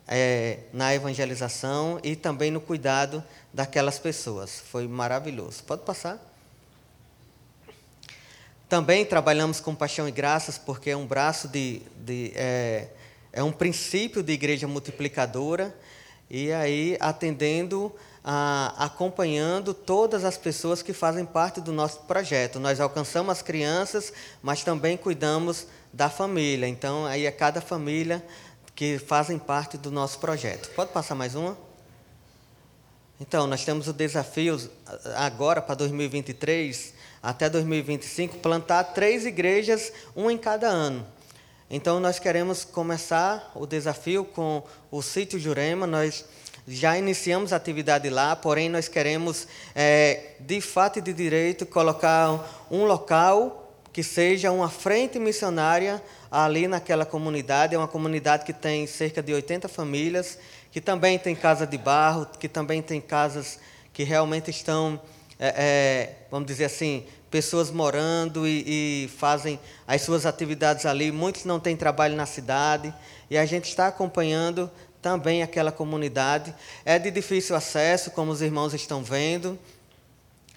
é, 0.09 0.61
na 0.73 0.95
evangelização 0.95 2.01
e 2.03 2.17
também 2.17 2.51
no 2.51 2.61
cuidado 2.61 3.23
daquelas 3.53 3.99
pessoas. 3.99 4.63
Foi 4.71 4.89
maravilhoso. 4.89 5.63
Pode 5.65 5.83
passar? 5.83 6.19
Também 8.67 9.05
trabalhamos 9.05 9.61
com 9.61 9.75
paixão 9.75 10.09
e 10.09 10.11
graças, 10.11 10.57
porque 10.57 10.91
é 10.91 10.97
um 10.97 11.05
braço 11.05 11.49
de, 11.49 11.83
de 11.99 12.33
é, 12.35 12.89
é 13.33 13.43
um 13.43 13.53
princípio 13.53 14.23
de 14.23 14.33
igreja 14.33 14.69
multiplicadora 14.69 15.75
e 16.29 16.53
aí 16.53 16.97
atendendo, 17.01 17.95
acompanhando 18.77 19.73
todas 19.73 20.25
as 20.25 20.37
pessoas 20.37 20.83
que 20.83 20.93
fazem 20.93 21.25
parte 21.25 21.61
do 21.61 21.73
nosso 21.73 22.01
projeto. 22.01 22.61
Nós 22.61 22.81
alcançamos 22.81 23.33
as 23.33 23.43
crianças, 23.43 24.13
mas 24.43 24.63
também 24.63 24.97
cuidamos 24.97 25.67
da 25.93 26.11
família. 26.11 26.67
Então, 26.67 27.07
aí 27.07 27.27
é 27.27 27.31
cada 27.31 27.61
família 27.61 28.25
que 28.75 28.99
fazem 28.99 29.39
parte 29.39 29.77
do 29.77 29.91
nosso 29.91 30.19
projeto. 30.19 30.71
Pode 30.75 30.93
passar 30.93 31.15
mais 31.15 31.35
uma? 31.35 31.57
Então, 33.21 33.47
nós 33.47 33.65
temos 33.65 33.87
o 33.89 33.93
desafio 33.93 34.59
agora 35.15 35.63
para 35.63 35.75
2023 35.77 36.95
até 37.23 37.49
2025 37.49 38.39
plantar 38.39 38.83
três 38.83 39.25
igrejas, 39.25 39.93
uma 40.17 40.33
em 40.33 40.39
cada 40.39 40.67
ano. 40.67 41.07
Então, 41.75 41.99
nós 41.99 42.19
queremos 42.19 42.67
começar 42.67 43.51
o 43.55 43.65
desafio 43.65 44.27
com 44.27 44.63
o 44.91 45.01
sítio 45.01 45.39
Jurema. 45.39 45.87
Nós 45.87 46.23
já 46.69 46.99
iniciamos 46.99 47.51
a 47.51 47.57
atividade 47.57 48.11
lá, 48.11 48.37
porém, 48.37 48.69
nós 48.69 48.89
queremos, 48.89 49.49
é, 49.75 50.33
de 50.39 50.61
fato 50.61 50.99
e 50.99 51.03
de 51.03 51.15
direito, 51.15 51.65
colocar 51.65 52.67
um 52.71 52.85
local 52.85 53.73
que 53.91 54.03
seja 54.03 54.53
uma 54.53 54.69
frente 54.69 55.19
missionária 55.19 56.03
ali 56.31 56.69
naquela 56.69 57.07
comunidade. 57.07 57.75
É 57.75 57.79
uma 57.79 57.89
comunidade 57.89 58.45
que 58.45 58.53
tem 58.53 58.87
cerca 58.87 59.23
de 59.23 59.33
80 59.33 59.67
famílias, 59.67 60.39
que 60.71 60.79
também 60.79 61.19
tem 61.19 61.35
casa 61.35 61.67
de 61.67 61.79
barro, 61.79 62.27
que 62.39 62.51
também 62.51 62.83
tem 62.83 63.01
casas 63.01 63.59
que 63.95 64.03
realmente 64.03 64.51
estão, 64.51 65.01
é, 65.39 65.55
é, 65.57 66.17
vamos 66.31 66.47
dizer 66.47 66.67
assim, 66.67 67.07
pessoas 67.33 67.71
morando 67.71 68.47
e, 68.47 69.07
e, 69.07 69.09
fazem 69.17 69.59
as 69.89 70.03
suas 70.03 70.27
atividades 70.27 70.85
ali. 70.85 71.11
Muitos 71.11 71.47
não 71.47 71.59
têm 71.59 71.75
trabalho 71.75 72.15
na 72.15 72.27
cidade 72.27 72.95
e 73.31 73.39
a 73.39 73.47
gente 73.47 73.65
está 73.65 73.89
acompanhando 73.89 74.71
também 75.01 75.43
aquela 75.43 75.73
comunidade. 75.73 76.55
É 76.85 76.99
de 76.99 77.11
difícil 77.11 77.57
acesso, 77.57 78.11
como 78.11 78.31
os 78.31 78.43
irmãos 78.43 78.75
estão 78.75 79.03
vendo. 79.03 79.59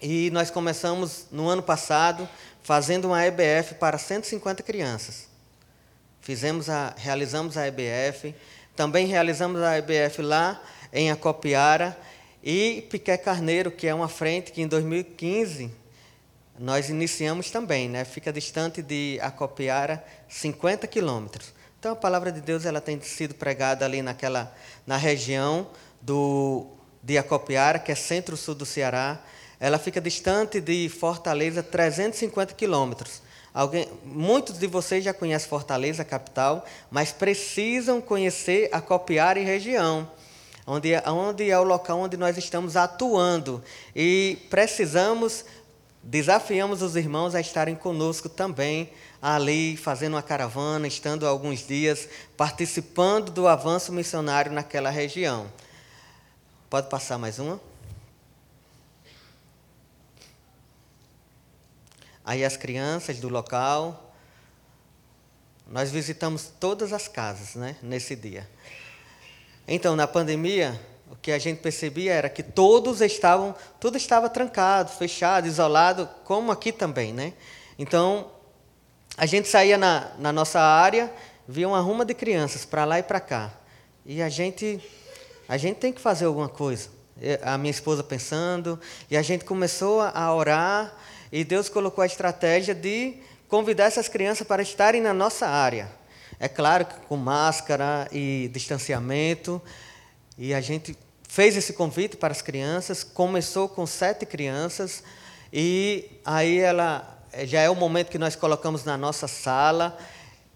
E 0.02 0.30
nós 0.32 0.50
começamos 0.50 1.24
no 1.32 1.48
ano 1.48 1.62
passado 1.62 2.28
fazendo 2.62 3.06
uma 3.06 3.24
EBF 3.24 3.76
para 3.76 3.96
150 3.96 4.62
crianças. 4.62 5.28
Fizemos 6.20 6.68
a, 6.68 6.92
realizamos 6.98 7.56
a 7.56 7.66
EBF, 7.66 8.34
também 8.74 9.06
realizamos 9.06 9.62
a 9.62 9.78
EBF 9.78 10.20
lá 10.20 10.62
em 10.92 11.10
Acopiara 11.10 11.96
e 12.44 12.86
Piqué 12.90 13.16
Carneiro, 13.16 13.70
que 13.70 13.86
é 13.86 13.94
uma 13.94 14.08
frente 14.08 14.52
que 14.52 14.60
em 14.60 14.66
2015 14.66 15.85
nós 16.58 16.88
iniciamos 16.88 17.50
também, 17.50 17.88
né? 17.88 18.04
Fica 18.04 18.32
distante 18.32 18.82
de 18.82 19.18
Acopiara 19.20 20.04
50 20.28 20.86
quilômetros. 20.86 21.52
Então 21.78 21.92
a 21.92 21.96
palavra 21.96 22.32
de 22.32 22.40
Deus 22.40 22.64
ela 22.64 22.80
tem 22.80 23.00
sido 23.00 23.34
pregada 23.34 23.84
ali 23.84 24.02
naquela 24.02 24.54
na 24.86 24.96
região 24.96 25.68
do 26.00 26.66
de 27.02 27.16
Acopiara, 27.16 27.78
que 27.78 27.92
é 27.92 27.94
centro-sul 27.94 28.54
do 28.54 28.66
Ceará. 28.66 29.22
Ela 29.60 29.78
fica 29.78 30.00
distante 30.00 30.60
de 30.60 30.88
Fortaleza 30.88 31.62
350 31.62 32.52
quilômetros. 32.54 33.22
Alguém, 33.54 33.88
muitos 34.04 34.58
de 34.58 34.66
vocês 34.66 35.04
já 35.04 35.14
conhecem 35.14 35.48
Fortaleza, 35.48 36.04
capital, 36.04 36.66
mas 36.90 37.12
precisam 37.12 38.00
conhecer 38.00 38.68
Acopiara 38.72 39.38
e 39.38 39.44
região, 39.44 40.10
onde, 40.66 40.90
onde 41.06 41.48
é 41.48 41.58
o 41.58 41.62
local 41.62 42.00
onde 42.00 42.16
nós 42.16 42.36
estamos 42.36 42.76
atuando. 42.76 43.62
E 43.94 44.36
precisamos 44.50 45.44
Desafiamos 46.08 46.82
os 46.82 46.94
irmãos 46.94 47.34
a 47.34 47.40
estarem 47.40 47.74
conosco 47.74 48.28
também 48.28 48.92
ali, 49.20 49.76
fazendo 49.76 50.12
uma 50.12 50.22
caravana, 50.22 50.86
estando 50.86 51.26
alguns 51.26 51.66
dias, 51.66 52.08
participando 52.36 53.32
do 53.32 53.48
avanço 53.48 53.92
missionário 53.92 54.52
naquela 54.52 54.88
região. 54.88 55.50
Pode 56.70 56.88
passar 56.88 57.18
mais 57.18 57.40
uma? 57.40 57.60
Aí 62.24 62.44
as 62.44 62.56
crianças 62.56 63.18
do 63.18 63.28
local. 63.28 64.14
Nós 65.66 65.90
visitamos 65.90 66.52
todas 66.60 66.92
as 66.92 67.08
casas 67.08 67.56
né, 67.56 67.74
nesse 67.82 68.14
dia. 68.14 68.48
Então, 69.66 69.96
na 69.96 70.06
pandemia, 70.06 70.80
o 71.10 71.16
que 71.16 71.30
a 71.30 71.38
gente 71.38 71.60
percebia 71.60 72.12
era 72.12 72.28
que 72.28 72.42
todos 72.42 73.00
estavam, 73.00 73.54
tudo 73.78 73.96
estava 73.96 74.28
trancado, 74.28 74.90
fechado, 74.90 75.46
isolado, 75.46 76.08
como 76.24 76.50
aqui 76.50 76.72
também, 76.72 77.12
né? 77.12 77.32
Então, 77.78 78.30
a 79.16 79.24
gente 79.24 79.48
saía 79.48 79.78
na, 79.78 80.10
na 80.18 80.32
nossa 80.32 80.60
área, 80.60 81.12
via 81.46 81.68
uma 81.68 81.80
ruma 81.80 82.04
de 82.04 82.14
crianças 82.14 82.64
para 82.64 82.84
lá 82.84 82.98
e 82.98 83.02
para 83.02 83.20
cá. 83.20 83.52
E 84.04 84.20
a 84.20 84.28
gente, 84.28 84.80
a 85.48 85.56
gente 85.56 85.76
tem 85.76 85.92
que 85.92 86.00
fazer 86.00 86.26
alguma 86.26 86.48
coisa. 86.48 86.90
A 87.42 87.56
minha 87.56 87.70
esposa 87.70 88.02
pensando, 88.02 88.78
e 89.10 89.16
a 89.16 89.22
gente 89.22 89.44
começou 89.44 90.02
a 90.02 90.34
orar 90.34 90.94
e 91.32 91.44
Deus 91.44 91.68
colocou 91.68 92.02
a 92.02 92.06
estratégia 92.06 92.74
de 92.74 93.14
convidar 93.48 93.84
essas 93.84 94.08
crianças 94.08 94.46
para 94.46 94.62
estarem 94.62 95.00
na 95.00 95.14
nossa 95.14 95.46
área. 95.46 95.88
É 96.38 96.48
claro 96.48 96.84
que 96.84 96.94
com 97.06 97.16
máscara 97.16 98.06
e 98.12 98.50
distanciamento, 98.52 99.62
e 100.38 100.52
a 100.54 100.60
gente 100.60 100.96
fez 101.28 101.56
esse 101.56 101.72
convite 101.72 102.16
para 102.16 102.32
as 102.32 102.42
crianças, 102.42 103.02
começou 103.02 103.68
com 103.68 103.86
sete 103.86 104.24
crianças, 104.24 105.02
e 105.52 106.04
aí 106.24 106.58
ela 106.58 107.18
já 107.44 107.60
é 107.60 107.70
o 107.70 107.74
momento 107.74 108.10
que 108.10 108.18
nós 108.18 108.36
colocamos 108.36 108.84
na 108.84 108.96
nossa 108.96 109.28
sala, 109.28 109.98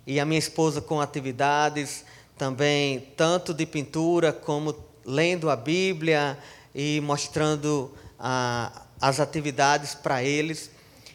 e 0.06 0.18
a 0.18 0.25
minha 0.25 0.38
esposa 0.38 0.80
com 0.80 1.00
atividades 1.00 2.04
também, 2.37 3.00
tanto 3.16 3.52
de 3.52 3.66
pintura 3.66 4.32
como 4.32 4.75
lendo 5.04 5.50
a 5.50 5.56
Bíblia 5.56 6.38
e 6.75 7.00
mostrando 7.02 7.94
ah, 8.18 8.82
as 9.00 9.20
atividades 9.20 9.94
para 9.94 10.22
eles. 10.22 10.70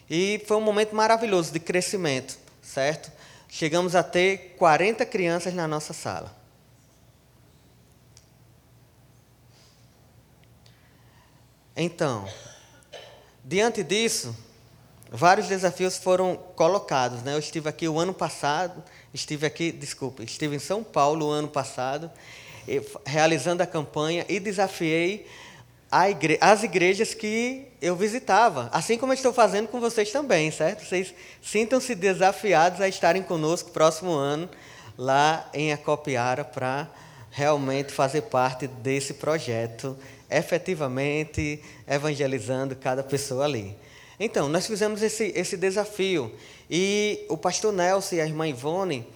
E 0.08 0.42
foi 0.46 0.56
um 0.56 0.60
momento 0.60 0.94
maravilhoso 0.94 1.52
de 1.52 1.58
crescimento, 1.58 2.38
certo? 2.62 3.10
Chegamos 3.48 3.94
a 3.96 4.02
ter 4.02 4.54
40 4.56 5.04
crianças 5.06 5.52
na 5.52 5.66
nossa 5.66 5.92
sala. 5.92 6.35
Então, 11.76 12.26
diante 13.44 13.82
disso, 13.82 14.34
vários 15.10 15.46
desafios 15.46 15.98
foram 15.98 16.34
colocados. 16.56 17.22
Né? 17.22 17.34
Eu 17.34 17.38
estive 17.38 17.68
aqui 17.68 17.86
o 17.86 17.98
ano 17.98 18.14
passado, 18.14 18.82
estive 19.12 19.44
aqui, 19.44 19.70
desculpa, 19.70 20.22
estive 20.24 20.56
em 20.56 20.58
São 20.58 20.82
Paulo 20.82 21.26
o 21.26 21.30
ano 21.30 21.48
passado, 21.48 22.10
realizando 23.04 23.62
a 23.62 23.66
campanha 23.66 24.24
e 24.26 24.40
desafiei 24.40 25.26
igre 25.92 26.36
as 26.40 26.62
igrejas 26.62 27.14
que 27.14 27.68
eu 27.80 27.94
visitava, 27.94 28.68
assim 28.72 28.98
como 28.98 29.12
eu 29.12 29.14
estou 29.14 29.32
fazendo 29.32 29.68
com 29.68 29.78
vocês 29.78 30.10
também, 30.10 30.50
certo? 30.50 30.84
Vocês 30.84 31.14
sintam-se 31.42 31.94
desafiados 31.94 32.80
a 32.80 32.88
estarem 32.88 33.22
conosco 33.22 33.70
próximo 33.70 34.12
ano 34.12 34.48
lá 34.98 35.48
em 35.54 35.72
Acopiara 35.72 36.42
para 36.42 36.88
realmente 37.30 37.92
fazer 37.92 38.22
parte 38.22 38.66
desse 38.66 39.14
projeto, 39.14 39.96
efetivamente 40.30 41.62
evangelizando 41.86 42.74
cada 42.76 43.02
pessoa 43.02 43.44
ali. 43.44 43.76
Então, 44.18 44.48
nós 44.48 44.66
fizemos 44.66 45.02
esse, 45.02 45.32
esse 45.36 45.56
desafio 45.56 46.32
e 46.70 47.24
o 47.28 47.36
pastor 47.36 47.72
Nelson 47.72 48.16
e 48.16 48.20
a 48.20 48.26
irmã 48.26 48.48
Ivone 48.48 49.06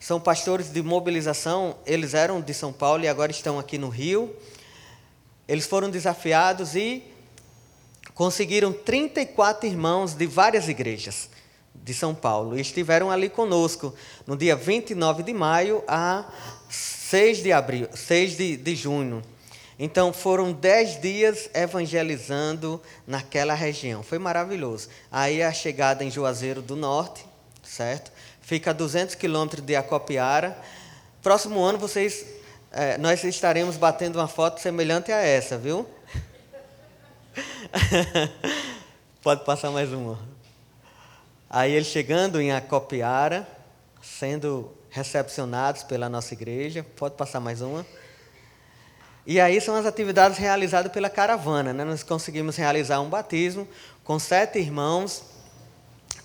são 0.00 0.20
pastores 0.20 0.70
de 0.70 0.82
mobilização, 0.82 1.76
eles 1.86 2.14
eram 2.14 2.40
de 2.40 2.52
São 2.54 2.72
Paulo 2.72 3.04
e 3.04 3.08
agora 3.08 3.30
estão 3.30 3.58
aqui 3.58 3.76
no 3.78 3.88
Rio. 3.88 4.34
Eles 5.48 5.66
foram 5.66 5.90
desafiados 5.90 6.74
e 6.74 7.02
conseguiram 8.14 8.72
34 8.72 9.68
irmãos 9.68 10.14
de 10.14 10.26
várias 10.26 10.68
igrejas 10.68 11.28
de 11.74 11.92
São 11.94 12.14
Paulo 12.14 12.56
e 12.56 12.60
estiveram 12.60 13.10
ali 13.10 13.28
conosco 13.28 13.94
no 14.26 14.36
dia 14.36 14.56
29 14.56 15.22
de 15.22 15.32
maio 15.32 15.84
a 15.86 16.24
6 16.68 17.42
de 17.42 17.52
abril, 17.52 17.88
6 17.94 18.36
de, 18.36 18.56
de 18.56 18.74
junho. 18.74 19.22
Então 19.78 20.12
foram 20.12 20.52
dez 20.52 21.00
dias 21.00 21.50
evangelizando 21.52 22.80
naquela 23.06 23.54
região. 23.54 24.02
Foi 24.02 24.18
maravilhoso. 24.18 24.88
Aí 25.12 25.42
a 25.42 25.52
chegada 25.52 26.02
em 26.02 26.10
Juazeiro 26.10 26.62
do 26.62 26.74
Norte, 26.74 27.26
certo? 27.62 28.10
Fica 28.40 28.70
a 28.70 28.72
200 28.72 29.14
quilômetros 29.16 29.64
de 29.64 29.76
Acopiara. 29.76 30.56
Próximo 31.22 31.62
ano 31.62 31.78
vocês 31.78 32.24
é, 32.72 32.98
nós 32.98 33.24
estaremos 33.24 33.76
batendo 33.76 34.18
uma 34.18 34.28
foto 34.28 34.60
semelhante 34.60 35.10
a 35.12 35.18
essa, 35.18 35.56
viu? 35.56 35.88
Pode 39.22 39.44
passar 39.44 39.70
mais 39.70 39.92
uma. 39.92 40.18
Aí 41.48 41.72
eles 41.72 41.88
chegando 41.88 42.40
em 42.40 42.52
Acopiara, 42.52 43.46
sendo 44.02 44.72
recepcionados 44.90 45.82
pela 45.82 46.08
nossa 46.08 46.34
igreja. 46.34 46.84
Pode 46.96 47.14
passar 47.14 47.40
mais 47.40 47.60
uma. 47.60 47.84
E 49.26 49.40
aí 49.40 49.60
são 49.60 49.74
as 49.74 49.86
atividades 49.86 50.38
realizadas 50.38 50.92
pela 50.92 51.10
caravana. 51.10 51.72
Né? 51.72 51.84
Nós 51.84 52.02
conseguimos 52.02 52.56
realizar 52.56 53.00
um 53.00 53.08
batismo 53.08 53.66
com 54.04 54.18
sete 54.18 54.58
irmãos 54.58 55.36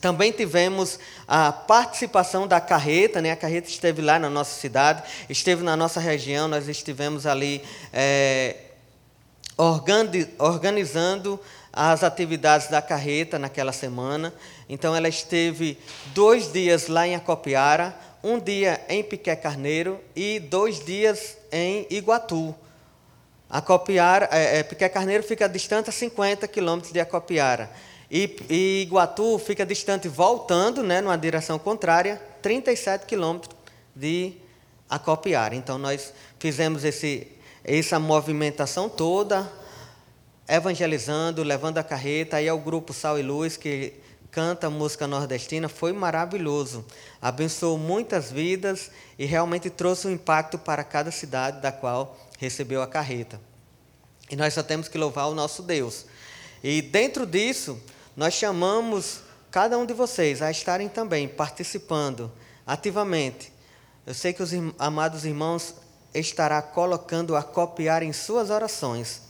também 0.01 0.31
tivemos 0.31 0.97
a 1.27 1.51
participação 1.51 2.47
da 2.47 2.59
carreta, 2.59 3.21
né? 3.21 3.31
a 3.31 3.35
carreta 3.35 3.69
esteve 3.69 4.01
lá 4.01 4.17
na 4.17 4.31
nossa 4.31 4.59
cidade, 4.59 5.03
esteve 5.29 5.63
na 5.63 5.77
nossa 5.77 5.99
região, 5.99 6.47
nós 6.47 6.67
estivemos 6.67 7.27
ali 7.27 7.61
é, 7.93 8.55
organizando 10.39 11.39
as 11.71 12.03
atividades 12.03 12.67
da 12.67 12.81
carreta 12.81 13.37
naquela 13.37 13.71
semana. 13.71 14.33
Então, 14.67 14.95
ela 14.95 15.07
esteve 15.07 15.77
dois 16.15 16.51
dias 16.51 16.87
lá 16.87 17.07
em 17.07 17.15
Acopiara, 17.15 17.95
um 18.23 18.39
dia 18.39 18.83
em 18.89 19.03
Piqué 19.03 19.35
Carneiro 19.35 19.99
e 20.15 20.39
dois 20.39 20.83
dias 20.83 21.37
em 21.51 21.85
Iguatu. 21.91 22.55
Acopiara, 23.51 24.29
é, 24.31 24.59
é, 24.59 24.63
Piqué 24.63 24.87
Carneiro 24.87 25.21
fica 25.23 25.49
distante 25.49 25.89
a 25.89 25.93
50 25.93 26.47
quilômetros 26.47 26.93
de 26.93 27.01
Acopiara. 27.01 27.69
E, 28.09 28.37
e 28.49 28.81
Iguatu 28.83 29.37
fica 29.39 29.65
distante, 29.65 30.07
voltando, 30.07 30.81
né, 30.81 31.01
numa 31.01 31.17
direção 31.17 31.59
contrária, 31.59 32.21
37 32.41 33.05
quilômetros 33.05 33.53
de 33.93 34.33
Acopiara. 34.89 35.53
Então, 35.53 35.77
nós 35.77 36.13
fizemos 36.39 36.85
esse, 36.85 37.27
essa 37.61 37.99
movimentação 37.99 38.87
toda, 38.87 39.51
evangelizando, 40.47 41.43
levando 41.43 41.77
a 41.77 41.83
carreta. 41.83 42.37
Aí 42.37 42.47
é 42.47 42.53
o 42.53 42.57
grupo 42.57 42.93
Sal 42.93 43.19
e 43.19 43.21
Luz, 43.21 43.57
que 43.57 43.93
canta 44.31 44.69
música 44.69 45.05
nordestina, 45.07 45.67
foi 45.67 45.91
maravilhoso. 45.91 46.85
Abençoou 47.21 47.77
muitas 47.77 48.31
vidas 48.31 48.89
e 49.19 49.25
realmente 49.25 49.69
trouxe 49.69 50.07
um 50.07 50.11
impacto 50.11 50.57
para 50.57 50.85
cada 50.85 51.11
cidade 51.11 51.59
da 51.59 51.69
qual 51.69 52.17
recebeu 52.41 52.81
a 52.81 52.87
carreta. 52.87 53.39
E 54.27 54.35
nós 54.35 54.55
só 54.55 54.63
temos 54.63 54.87
que 54.87 54.97
louvar 54.97 55.29
o 55.29 55.35
nosso 55.35 55.61
Deus. 55.61 56.07
E 56.63 56.81
dentro 56.81 57.23
disso, 57.23 57.79
nós 58.17 58.33
chamamos 58.33 59.21
cada 59.51 59.77
um 59.77 59.85
de 59.85 59.93
vocês 59.93 60.41
a 60.41 60.49
estarem 60.49 60.89
também 60.89 61.27
participando 61.27 62.31
ativamente. 62.65 63.53
Eu 64.07 64.15
sei 64.15 64.33
que 64.33 64.41
os 64.41 64.49
amados 64.79 65.23
irmãos 65.23 65.75
estará 66.15 66.63
colocando 66.63 67.35
a 67.35 67.43
copiar 67.43 68.01
em 68.01 68.11
suas 68.11 68.49
orações. 68.49 69.21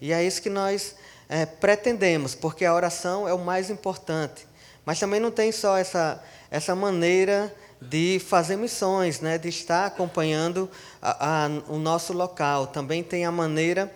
E 0.00 0.12
é 0.12 0.22
isso 0.22 0.40
que 0.40 0.50
nós 0.50 0.94
é, 1.28 1.44
pretendemos, 1.44 2.32
porque 2.32 2.64
a 2.64 2.72
oração 2.72 3.26
é 3.26 3.34
o 3.34 3.38
mais 3.38 3.70
importante. 3.70 4.46
Mas 4.84 5.00
também 5.00 5.18
não 5.18 5.32
tem 5.32 5.50
só 5.50 5.76
essa, 5.76 6.22
essa 6.48 6.76
maneira 6.76 7.52
de 7.88 8.20
fazer 8.20 8.56
missões, 8.56 9.20
né, 9.20 9.38
de 9.38 9.48
estar 9.48 9.86
acompanhando 9.86 10.70
a, 11.00 11.44
a, 11.44 11.48
o 11.68 11.78
nosso 11.78 12.12
local. 12.12 12.66
Também 12.66 13.02
tem 13.02 13.24
a 13.24 13.32
maneira 13.32 13.92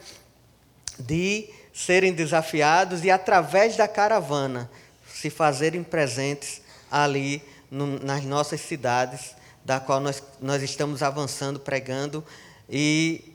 de 0.99 1.49
serem 1.73 2.13
desafiados 2.13 3.05
e, 3.05 3.11
através 3.11 3.77
da 3.77 3.87
caravana, 3.87 4.71
se 5.07 5.31
fazerem 5.31 5.83
presentes 5.83 6.63
ali 6.91 7.43
no, 7.71 7.99
nas 8.01 8.25
nossas 8.25 8.61
cidades, 8.61 9.35
da 9.65 9.79
qual 9.81 10.01
nós, 10.01 10.23
nós 10.41 10.63
estamos 10.63 11.03
avançando, 11.03 11.61
pregando 11.61 12.25
e 12.69 13.33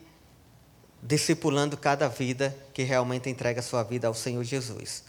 discipulando 1.02 1.76
cada 1.76 2.08
vida 2.08 2.56
que 2.72 2.82
realmente 2.82 3.28
entrega 3.28 3.60
sua 3.60 3.82
vida 3.82 4.06
ao 4.06 4.14
Senhor 4.14 4.42
Jesus. 4.44 5.04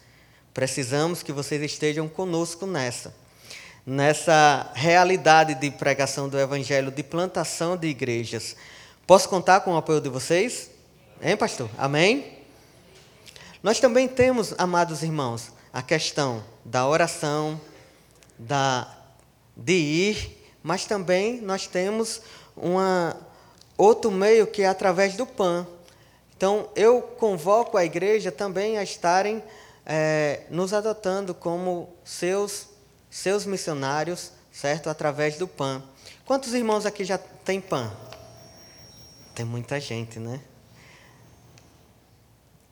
Precisamos 0.53 1.23
que 1.23 1.32
vocês 1.32 1.62
estejam 1.62 2.08
conosco 2.08 2.65
nessa, 2.65 3.13
nessa 3.86 4.72
realidade 4.74 5.56
de 5.56 5.69
pregação 5.72 6.30
do 6.30 6.39
Evangelho, 6.39 6.91
de 6.91 7.04
plantação 7.04 7.76
de 7.76 7.88
igrejas. 7.88 8.56
Posso 9.06 9.28
contar 9.28 9.62
com 9.62 9.74
o 9.74 9.78
apoio 9.78 10.00
de 10.00 10.10
vocês? 10.10 10.69
Hein, 11.22 11.36
pastor? 11.36 11.69
Amém? 11.78 12.39
Nós 13.62 13.80
também 13.80 14.08
temos, 14.08 14.54
amados 14.58 15.04
irmãos, 15.04 15.52
a 15.72 15.82
questão 15.82 16.43
da 16.63 16.88
oração, 16.88 17.60
da, 18.38 18.93
de 19.56 19.74
ir, 19.74 20.46
mas 20.62 20.86
também 20.86 21.41
nós 21.41 21.67
temos 21.67 22.22
uma, 22.56 23.15
outro 23.78 24.12
meio 24.12 24.48
que 24.48 24.62
é 24.62 24.67
através 24.67 25.15
do 25.15 25.26
PAN. 25.26 25.65
Então, 26.36 26.69
eu 26.76 27.02
convoco 27.02 27.78
a 27.78 27.86
igreja 27.86 28.32
também 28.32 28.78
a 28.78 28.84
estarem 28.84 29.43
é, 29.86 30.41
nos 30.50 30.74
adotando 30.74 31.34
como 31.34 31.89
seus, 32.04 32.67
seus 33.13 33.45
missionários, 33.45 34.32
certo? 34.52 34.89
Através 34.89 35.38
do 35.38 35.47
PAN. 35.47 35.84
Quantos 36.26 36.52
irmãos 36.56 36.84
aqui 36.84 37.06
já 37.06 37.15
têm 37.15 37.62
PAN? 37.62 37.95
Tem 39.36 39.45
muita 39.45 39.80
gente, 39.80 40.17
né? 40.17 40.41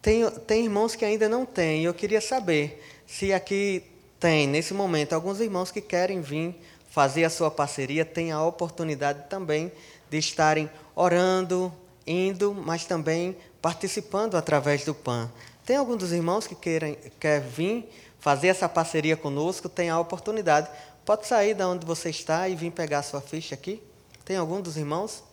Tem, 0.01 0.27
tem 0.31 0.63
irmãos 0.63 0.95
que 0.95 1.05
ainda 1.05 1.29
não 1.29 1.45
têm. 1.45 1.83
Eu 1.83 1.93
queria 1.93 2.19
saber 2.19 2.83
se 3.05 3.31
aqui 3.31 3.83
tem, 4.19 4.47
nesse 4.47 4.73
momento, 4.73 5.13
alguns 5.13 5.39
irmãos 5.39 5.69
que 5.69 5.79
querem 5.79 6.21
vir 6.21 6.59
fazer 6.89 7.23
a 7.23 7.29
sua 7.29 7.51
parceria, 7.51 8.03
têm 8.03 8.31
a 8.31 8.43
oportunidade 8.43 9.29
também 9.29 9.71
de 10.09 10.17
estarem 10.17 10.67
orando, 10.95 11.71
indo, 12.05 12.51
mas 12.51 12.83
também 12.85 13.37
participando 13.61 14.35
através 14.35 14.83
do 14.85 14.95
PAN. 14.95 15.31
Tem 15.63 15.75
algum 15.75 15.95
dos 15.95 16.11
irmãos 16.11 16.47
que 16.47 16.55
querem, 16.55 16.97
quer 17.19 17.41
vir 17.41 17.87
fazer 18.21 18.49
essa 18.49 18.69
parceria 18.69 19.17
conosco, 19.17 19.67
tem 19.67 19.89
a 19.89 19.99
oportunidade. 19.99 20.69
Pode 21.03 21.25
sair 21.25 21.55
da 21.55 21.67
onde 21.67 21.85
você 21.85 22.11
está 22.11 22.47
e 22.47 22.55
vir 22.55 22.71
pegar 22.71 22.99
a 22.99 23.03
sua 23.03 23.19
ficha 23.19 23.55
aqui? 23.55 23.81
Tem 24.23 24.37
algum 24.37 24.61
dos 24.61 24.77
irmãos? 24.77 25.23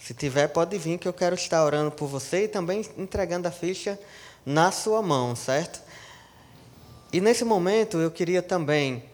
Se 0.00 0.14
tiver, 0.14 0.48
pode 0.48 0.78
vir 0.78 0.98
que 0.98 1.06
eu 1.06 1.12
quero 1.12 1.34
estar 1.34 1.62
orando 1.62 1.90
por 1.90 2.08
você 2.08 2.44
e 2.44 2.48
também 2.48 2.82
entregando 2.96 3.46
a 3.46 3.50
ficha 3.50 4.00
na 4.44 4.72
sua 4.72 5.02
mão, 5.02 5.36
certo? 5.36 5.82
E 7.12 7.20
nesse 7.20 7.44
momento 7.44 7.98
eu 7.98 8.10
queria 8.10 8.40
também 8.40 9.04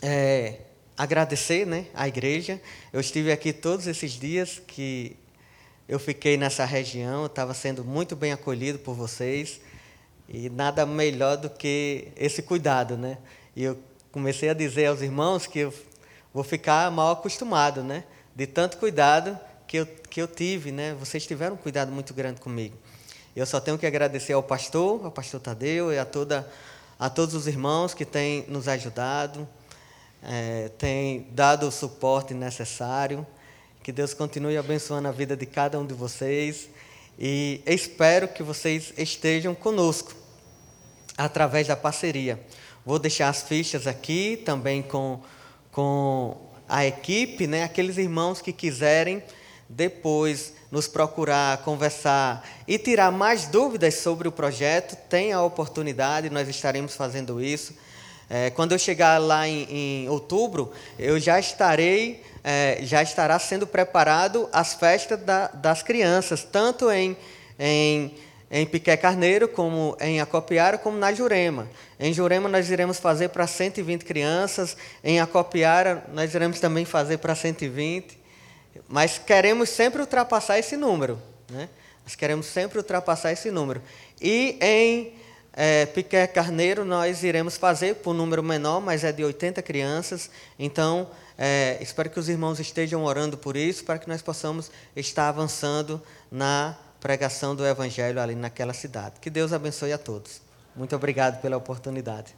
é, 0.00 0.60
agradecer 0.96 1.66
né, 1.66 1.86
à 1.92 2.06
igreja. 2.06 2.62
Eu 2.92 3.00
estive 3.00 3.32
aqui 3.32 3.52
todos 3.52 3.88
esses 3.88 4.12
dias 4.12 4.62
que 4.64 5.16
eu 5.88 5.98
fiquei 5.98 6.36
nessa 6.36 6.64
região, 6.64 7.26
estava 7.26 7.52
sendo 7.54 7.84
muito 7.84 8.14
bem 8.14 8.30
acolhido 8.30 8.78
por 8.78 8.94
vocês. 8.94 9.60
E 10.28 10.50
nada 10.50 10.84
melhor 10.84 11.38
do 11.38 11.48
que 11.48 12.08
esse 12.14 12.42
cuidado, 12.42 12.96
né? 12.98 13.16
E 13.56 13.64
eu 13.64 13.78
comecei 14.12 14.50
a 14.50 14.54
dizer 14.54 14.86
aos 14.86 15.00
irmãos 15.00 15.46
que 15.46 15.60
eu 15.60 15.74
vou 16.34 16.44
ficar 16.44 16.90
mal 16.90 17.12
acostumado, 17.12 17.82
né? 17.82 18.04
De 18.36 18.46
tanto 18.46 18.76
cuidado 18.76 19.38
que 19.66 19.78
eu, 19.78 19.86
que 19.86 20.20
eu 20.20 20.28
tive, 20.28 20.70
né? 20.70 20.94
Vocês 21.00 21.26
tiveram 21.26 21.54
um 21.54 21.58
cuidado 21.58 21.90
muito 21.90 22.12
grande 22.12 22.40
comigo. 22.40 22.76
Eu 23.34 23.46
só 23.46 23.58
tenho 23.58 23.78
que 23.78 23.86
agradecer 23.86 24.32
ao 24.34 24.42
pastor, 24.42 25.04
ao 25.04 25.10
pastor 25.10 25.40
Tadeu 25.40 25.92
e 25.92 25.98
a, 25.98 26.04
toda, 26.04 26.50
a 26.98 27.08
todos 27.08 27.34
os 27.34 27.46
irmãos 27.46 27.94
que 27.94 28.04
têm 28.04 28.44
nos 28.48 28.68
ajudado, 28.68 29.48
é, 30.22 30.68
têm 30.76 31.26
dado 31.30 31.68
o 31.68 31.70
suporte 31.70 32.34
necessário. 32.34 33.26
Que 33.82 33.92
Deus 33.92 34.12
continue 34.12 34.58
abençoando 34.58 35.08
a 35.08 35.12
vida 35.12 35.36
de 35.36 35.46
cada 35.46 35.78
um 35.78 35.86
de 35.86 35.94
vocês. 35.94 36.68
E 37.18 37.62
espero 37.64 38.28
que 38.28 38.42
vocês 38.42 38.92
estejam 38.98 39.54
conosco 39.54 40.17
através 41.18 41.66
da 41.66 41.76
parceria. 41.76 42.40
Vou 42.86 42.98
deixar 42.98 43.28
as 43.28 43.42
fichas 43.42 43.86
aqui 43.86 44.40
também 44.46 44.80
com, 44.80 45.20
com 45.72 46.36
a 46.68 46.86
equipe, 46.86 47.46
né? 47.46 47.64
aqueles 47.64 47.98
irmãos 47.98 48.40
que 48.40 48.52
quiserem 48.52 49.22
depois 49.68 50.54
nos 50.70 50.88
procurar, 50.88 51.58
conversar 51.58 52.46
e 52.66 52.78
tirar 52.78 53.10
mais 53.10 53.46
dúvidas 53.46 53.96
sobre 53.96 54.28
o 54.28 54.32
projeto, 54.32 54.96
tem 55.08 55.32
a 55.32 55.42
oportunidade, 55.42 56.30
nós 56.30 56.48
estaremos 56.48 56.94
fazendo 56.94 57.42
isso. 57.42 57.74
É, 58.30 58.50
quando 58.50 58.72
eu 58.72 58.78
chegar 58.78 59.18
lá 59.18 59.48
em, 59.48 59.66
em 59.70 60.08
outubro, 60.08 60.72
eu 60.98 61.18
já 61.18 61.38
estarei, 61.38 62.22
é, 62.44 62.78
já 62.82 63.02
estará 63.02 63.38
sendo 63.38 63.66
preparado 63.66 64.48
as 64.52 64.74
festas 64.74 65.18
da, 65.20 65.48
das 65.48 65.82
crianças, 65.82 66.44
tanto 66.44 66.90
em, 66.90 67.16
em, 67.58 68.14
em 68.50 68.66
Piqué 68.66 68.96
Carneiro, 68.96 69.48
como 69.48 69.96
em 70.00 70.20
Acopiara, 70.20 70.78
como 70.78 70.96
na 70.96 71.12
Jurema. 71.12 71.68
Em 72.00 72.12
Jurema 72.12 72.48
nós 72.48 72.70
iremos 72.70 72.98
fazer 72.98 73.28
para 73.28 73.46
120 73.46 74.04
crianças, 74.04 74.76
em 75.04 75.20
Acopiara 75.20 76.04
nós 76.12 76.34
iremos 76.34 76.58
também 76.58 76.84
fazer 76.84 77.18
para 77.18 77.34
120, 77.34 78.18
mas 78.88 79.18
queremos 79.18 79.68
sempre 79.68 80.00
ultrapassar 80.00 80.58
esse 80.58 80.76
número. 80.76 81.20
Né? 81.50 81.68
Nós 82.04 82.14
queremos 82.14 82.46
sempre 82.46 82.78
ultrapassar 82.78 83.32
esse 83.32 83.50
número. 83.50 83.82
E 84.20 84.56
em 84.60 85.12
é, 85.52 85.86
Piqué 85.86 86.26
Carneiro 86.26 86.84
nós 86.84 87.22
iremos 87.22 87.56
fazer 87.56 87.96
por 87.96 88.12
um 88.12 88.14
número 88.14 88.42
menor, 88.42 88.80
mas 88.80 89.04
é 89.04 89.12
de 89.12 89.22
80 89.24 89.60
crianças. 89.60 90.30
Então, 90.58 91.10
é, 91.36 91.76
espero 91.80 92.08
que 92.08 92.18
os 92.18 92.28
irmãos 92.28 92.58
estejam 92.58 93.04
orando 93.04 93.36
por 93.36 93.56
isso, 93.56 93.84
para 93.84 93.98
que 93.98 94.08
nós 94.08 94.22
possamos 94.22 94.70
estar 94.96 95.28
avançando 95.28 96.00
na 96.30 96.76
pregação 97.00 97.54
do 97.54 97.66
Evangelho 97.66 98.20
ali 98.20 98.34
naquela 98.34 98.72
cidade. 98.72 99.20
Que 99.20 99.30
Deus 99.30 99.52
abençoe 99.52 99.92
a 99.92 99.98
todos. 99.98 100.40
Muito 100.74 100.94
obrigado 100.94 101.40
pela 101.40 101.56
oportunidade. 101.56 102.34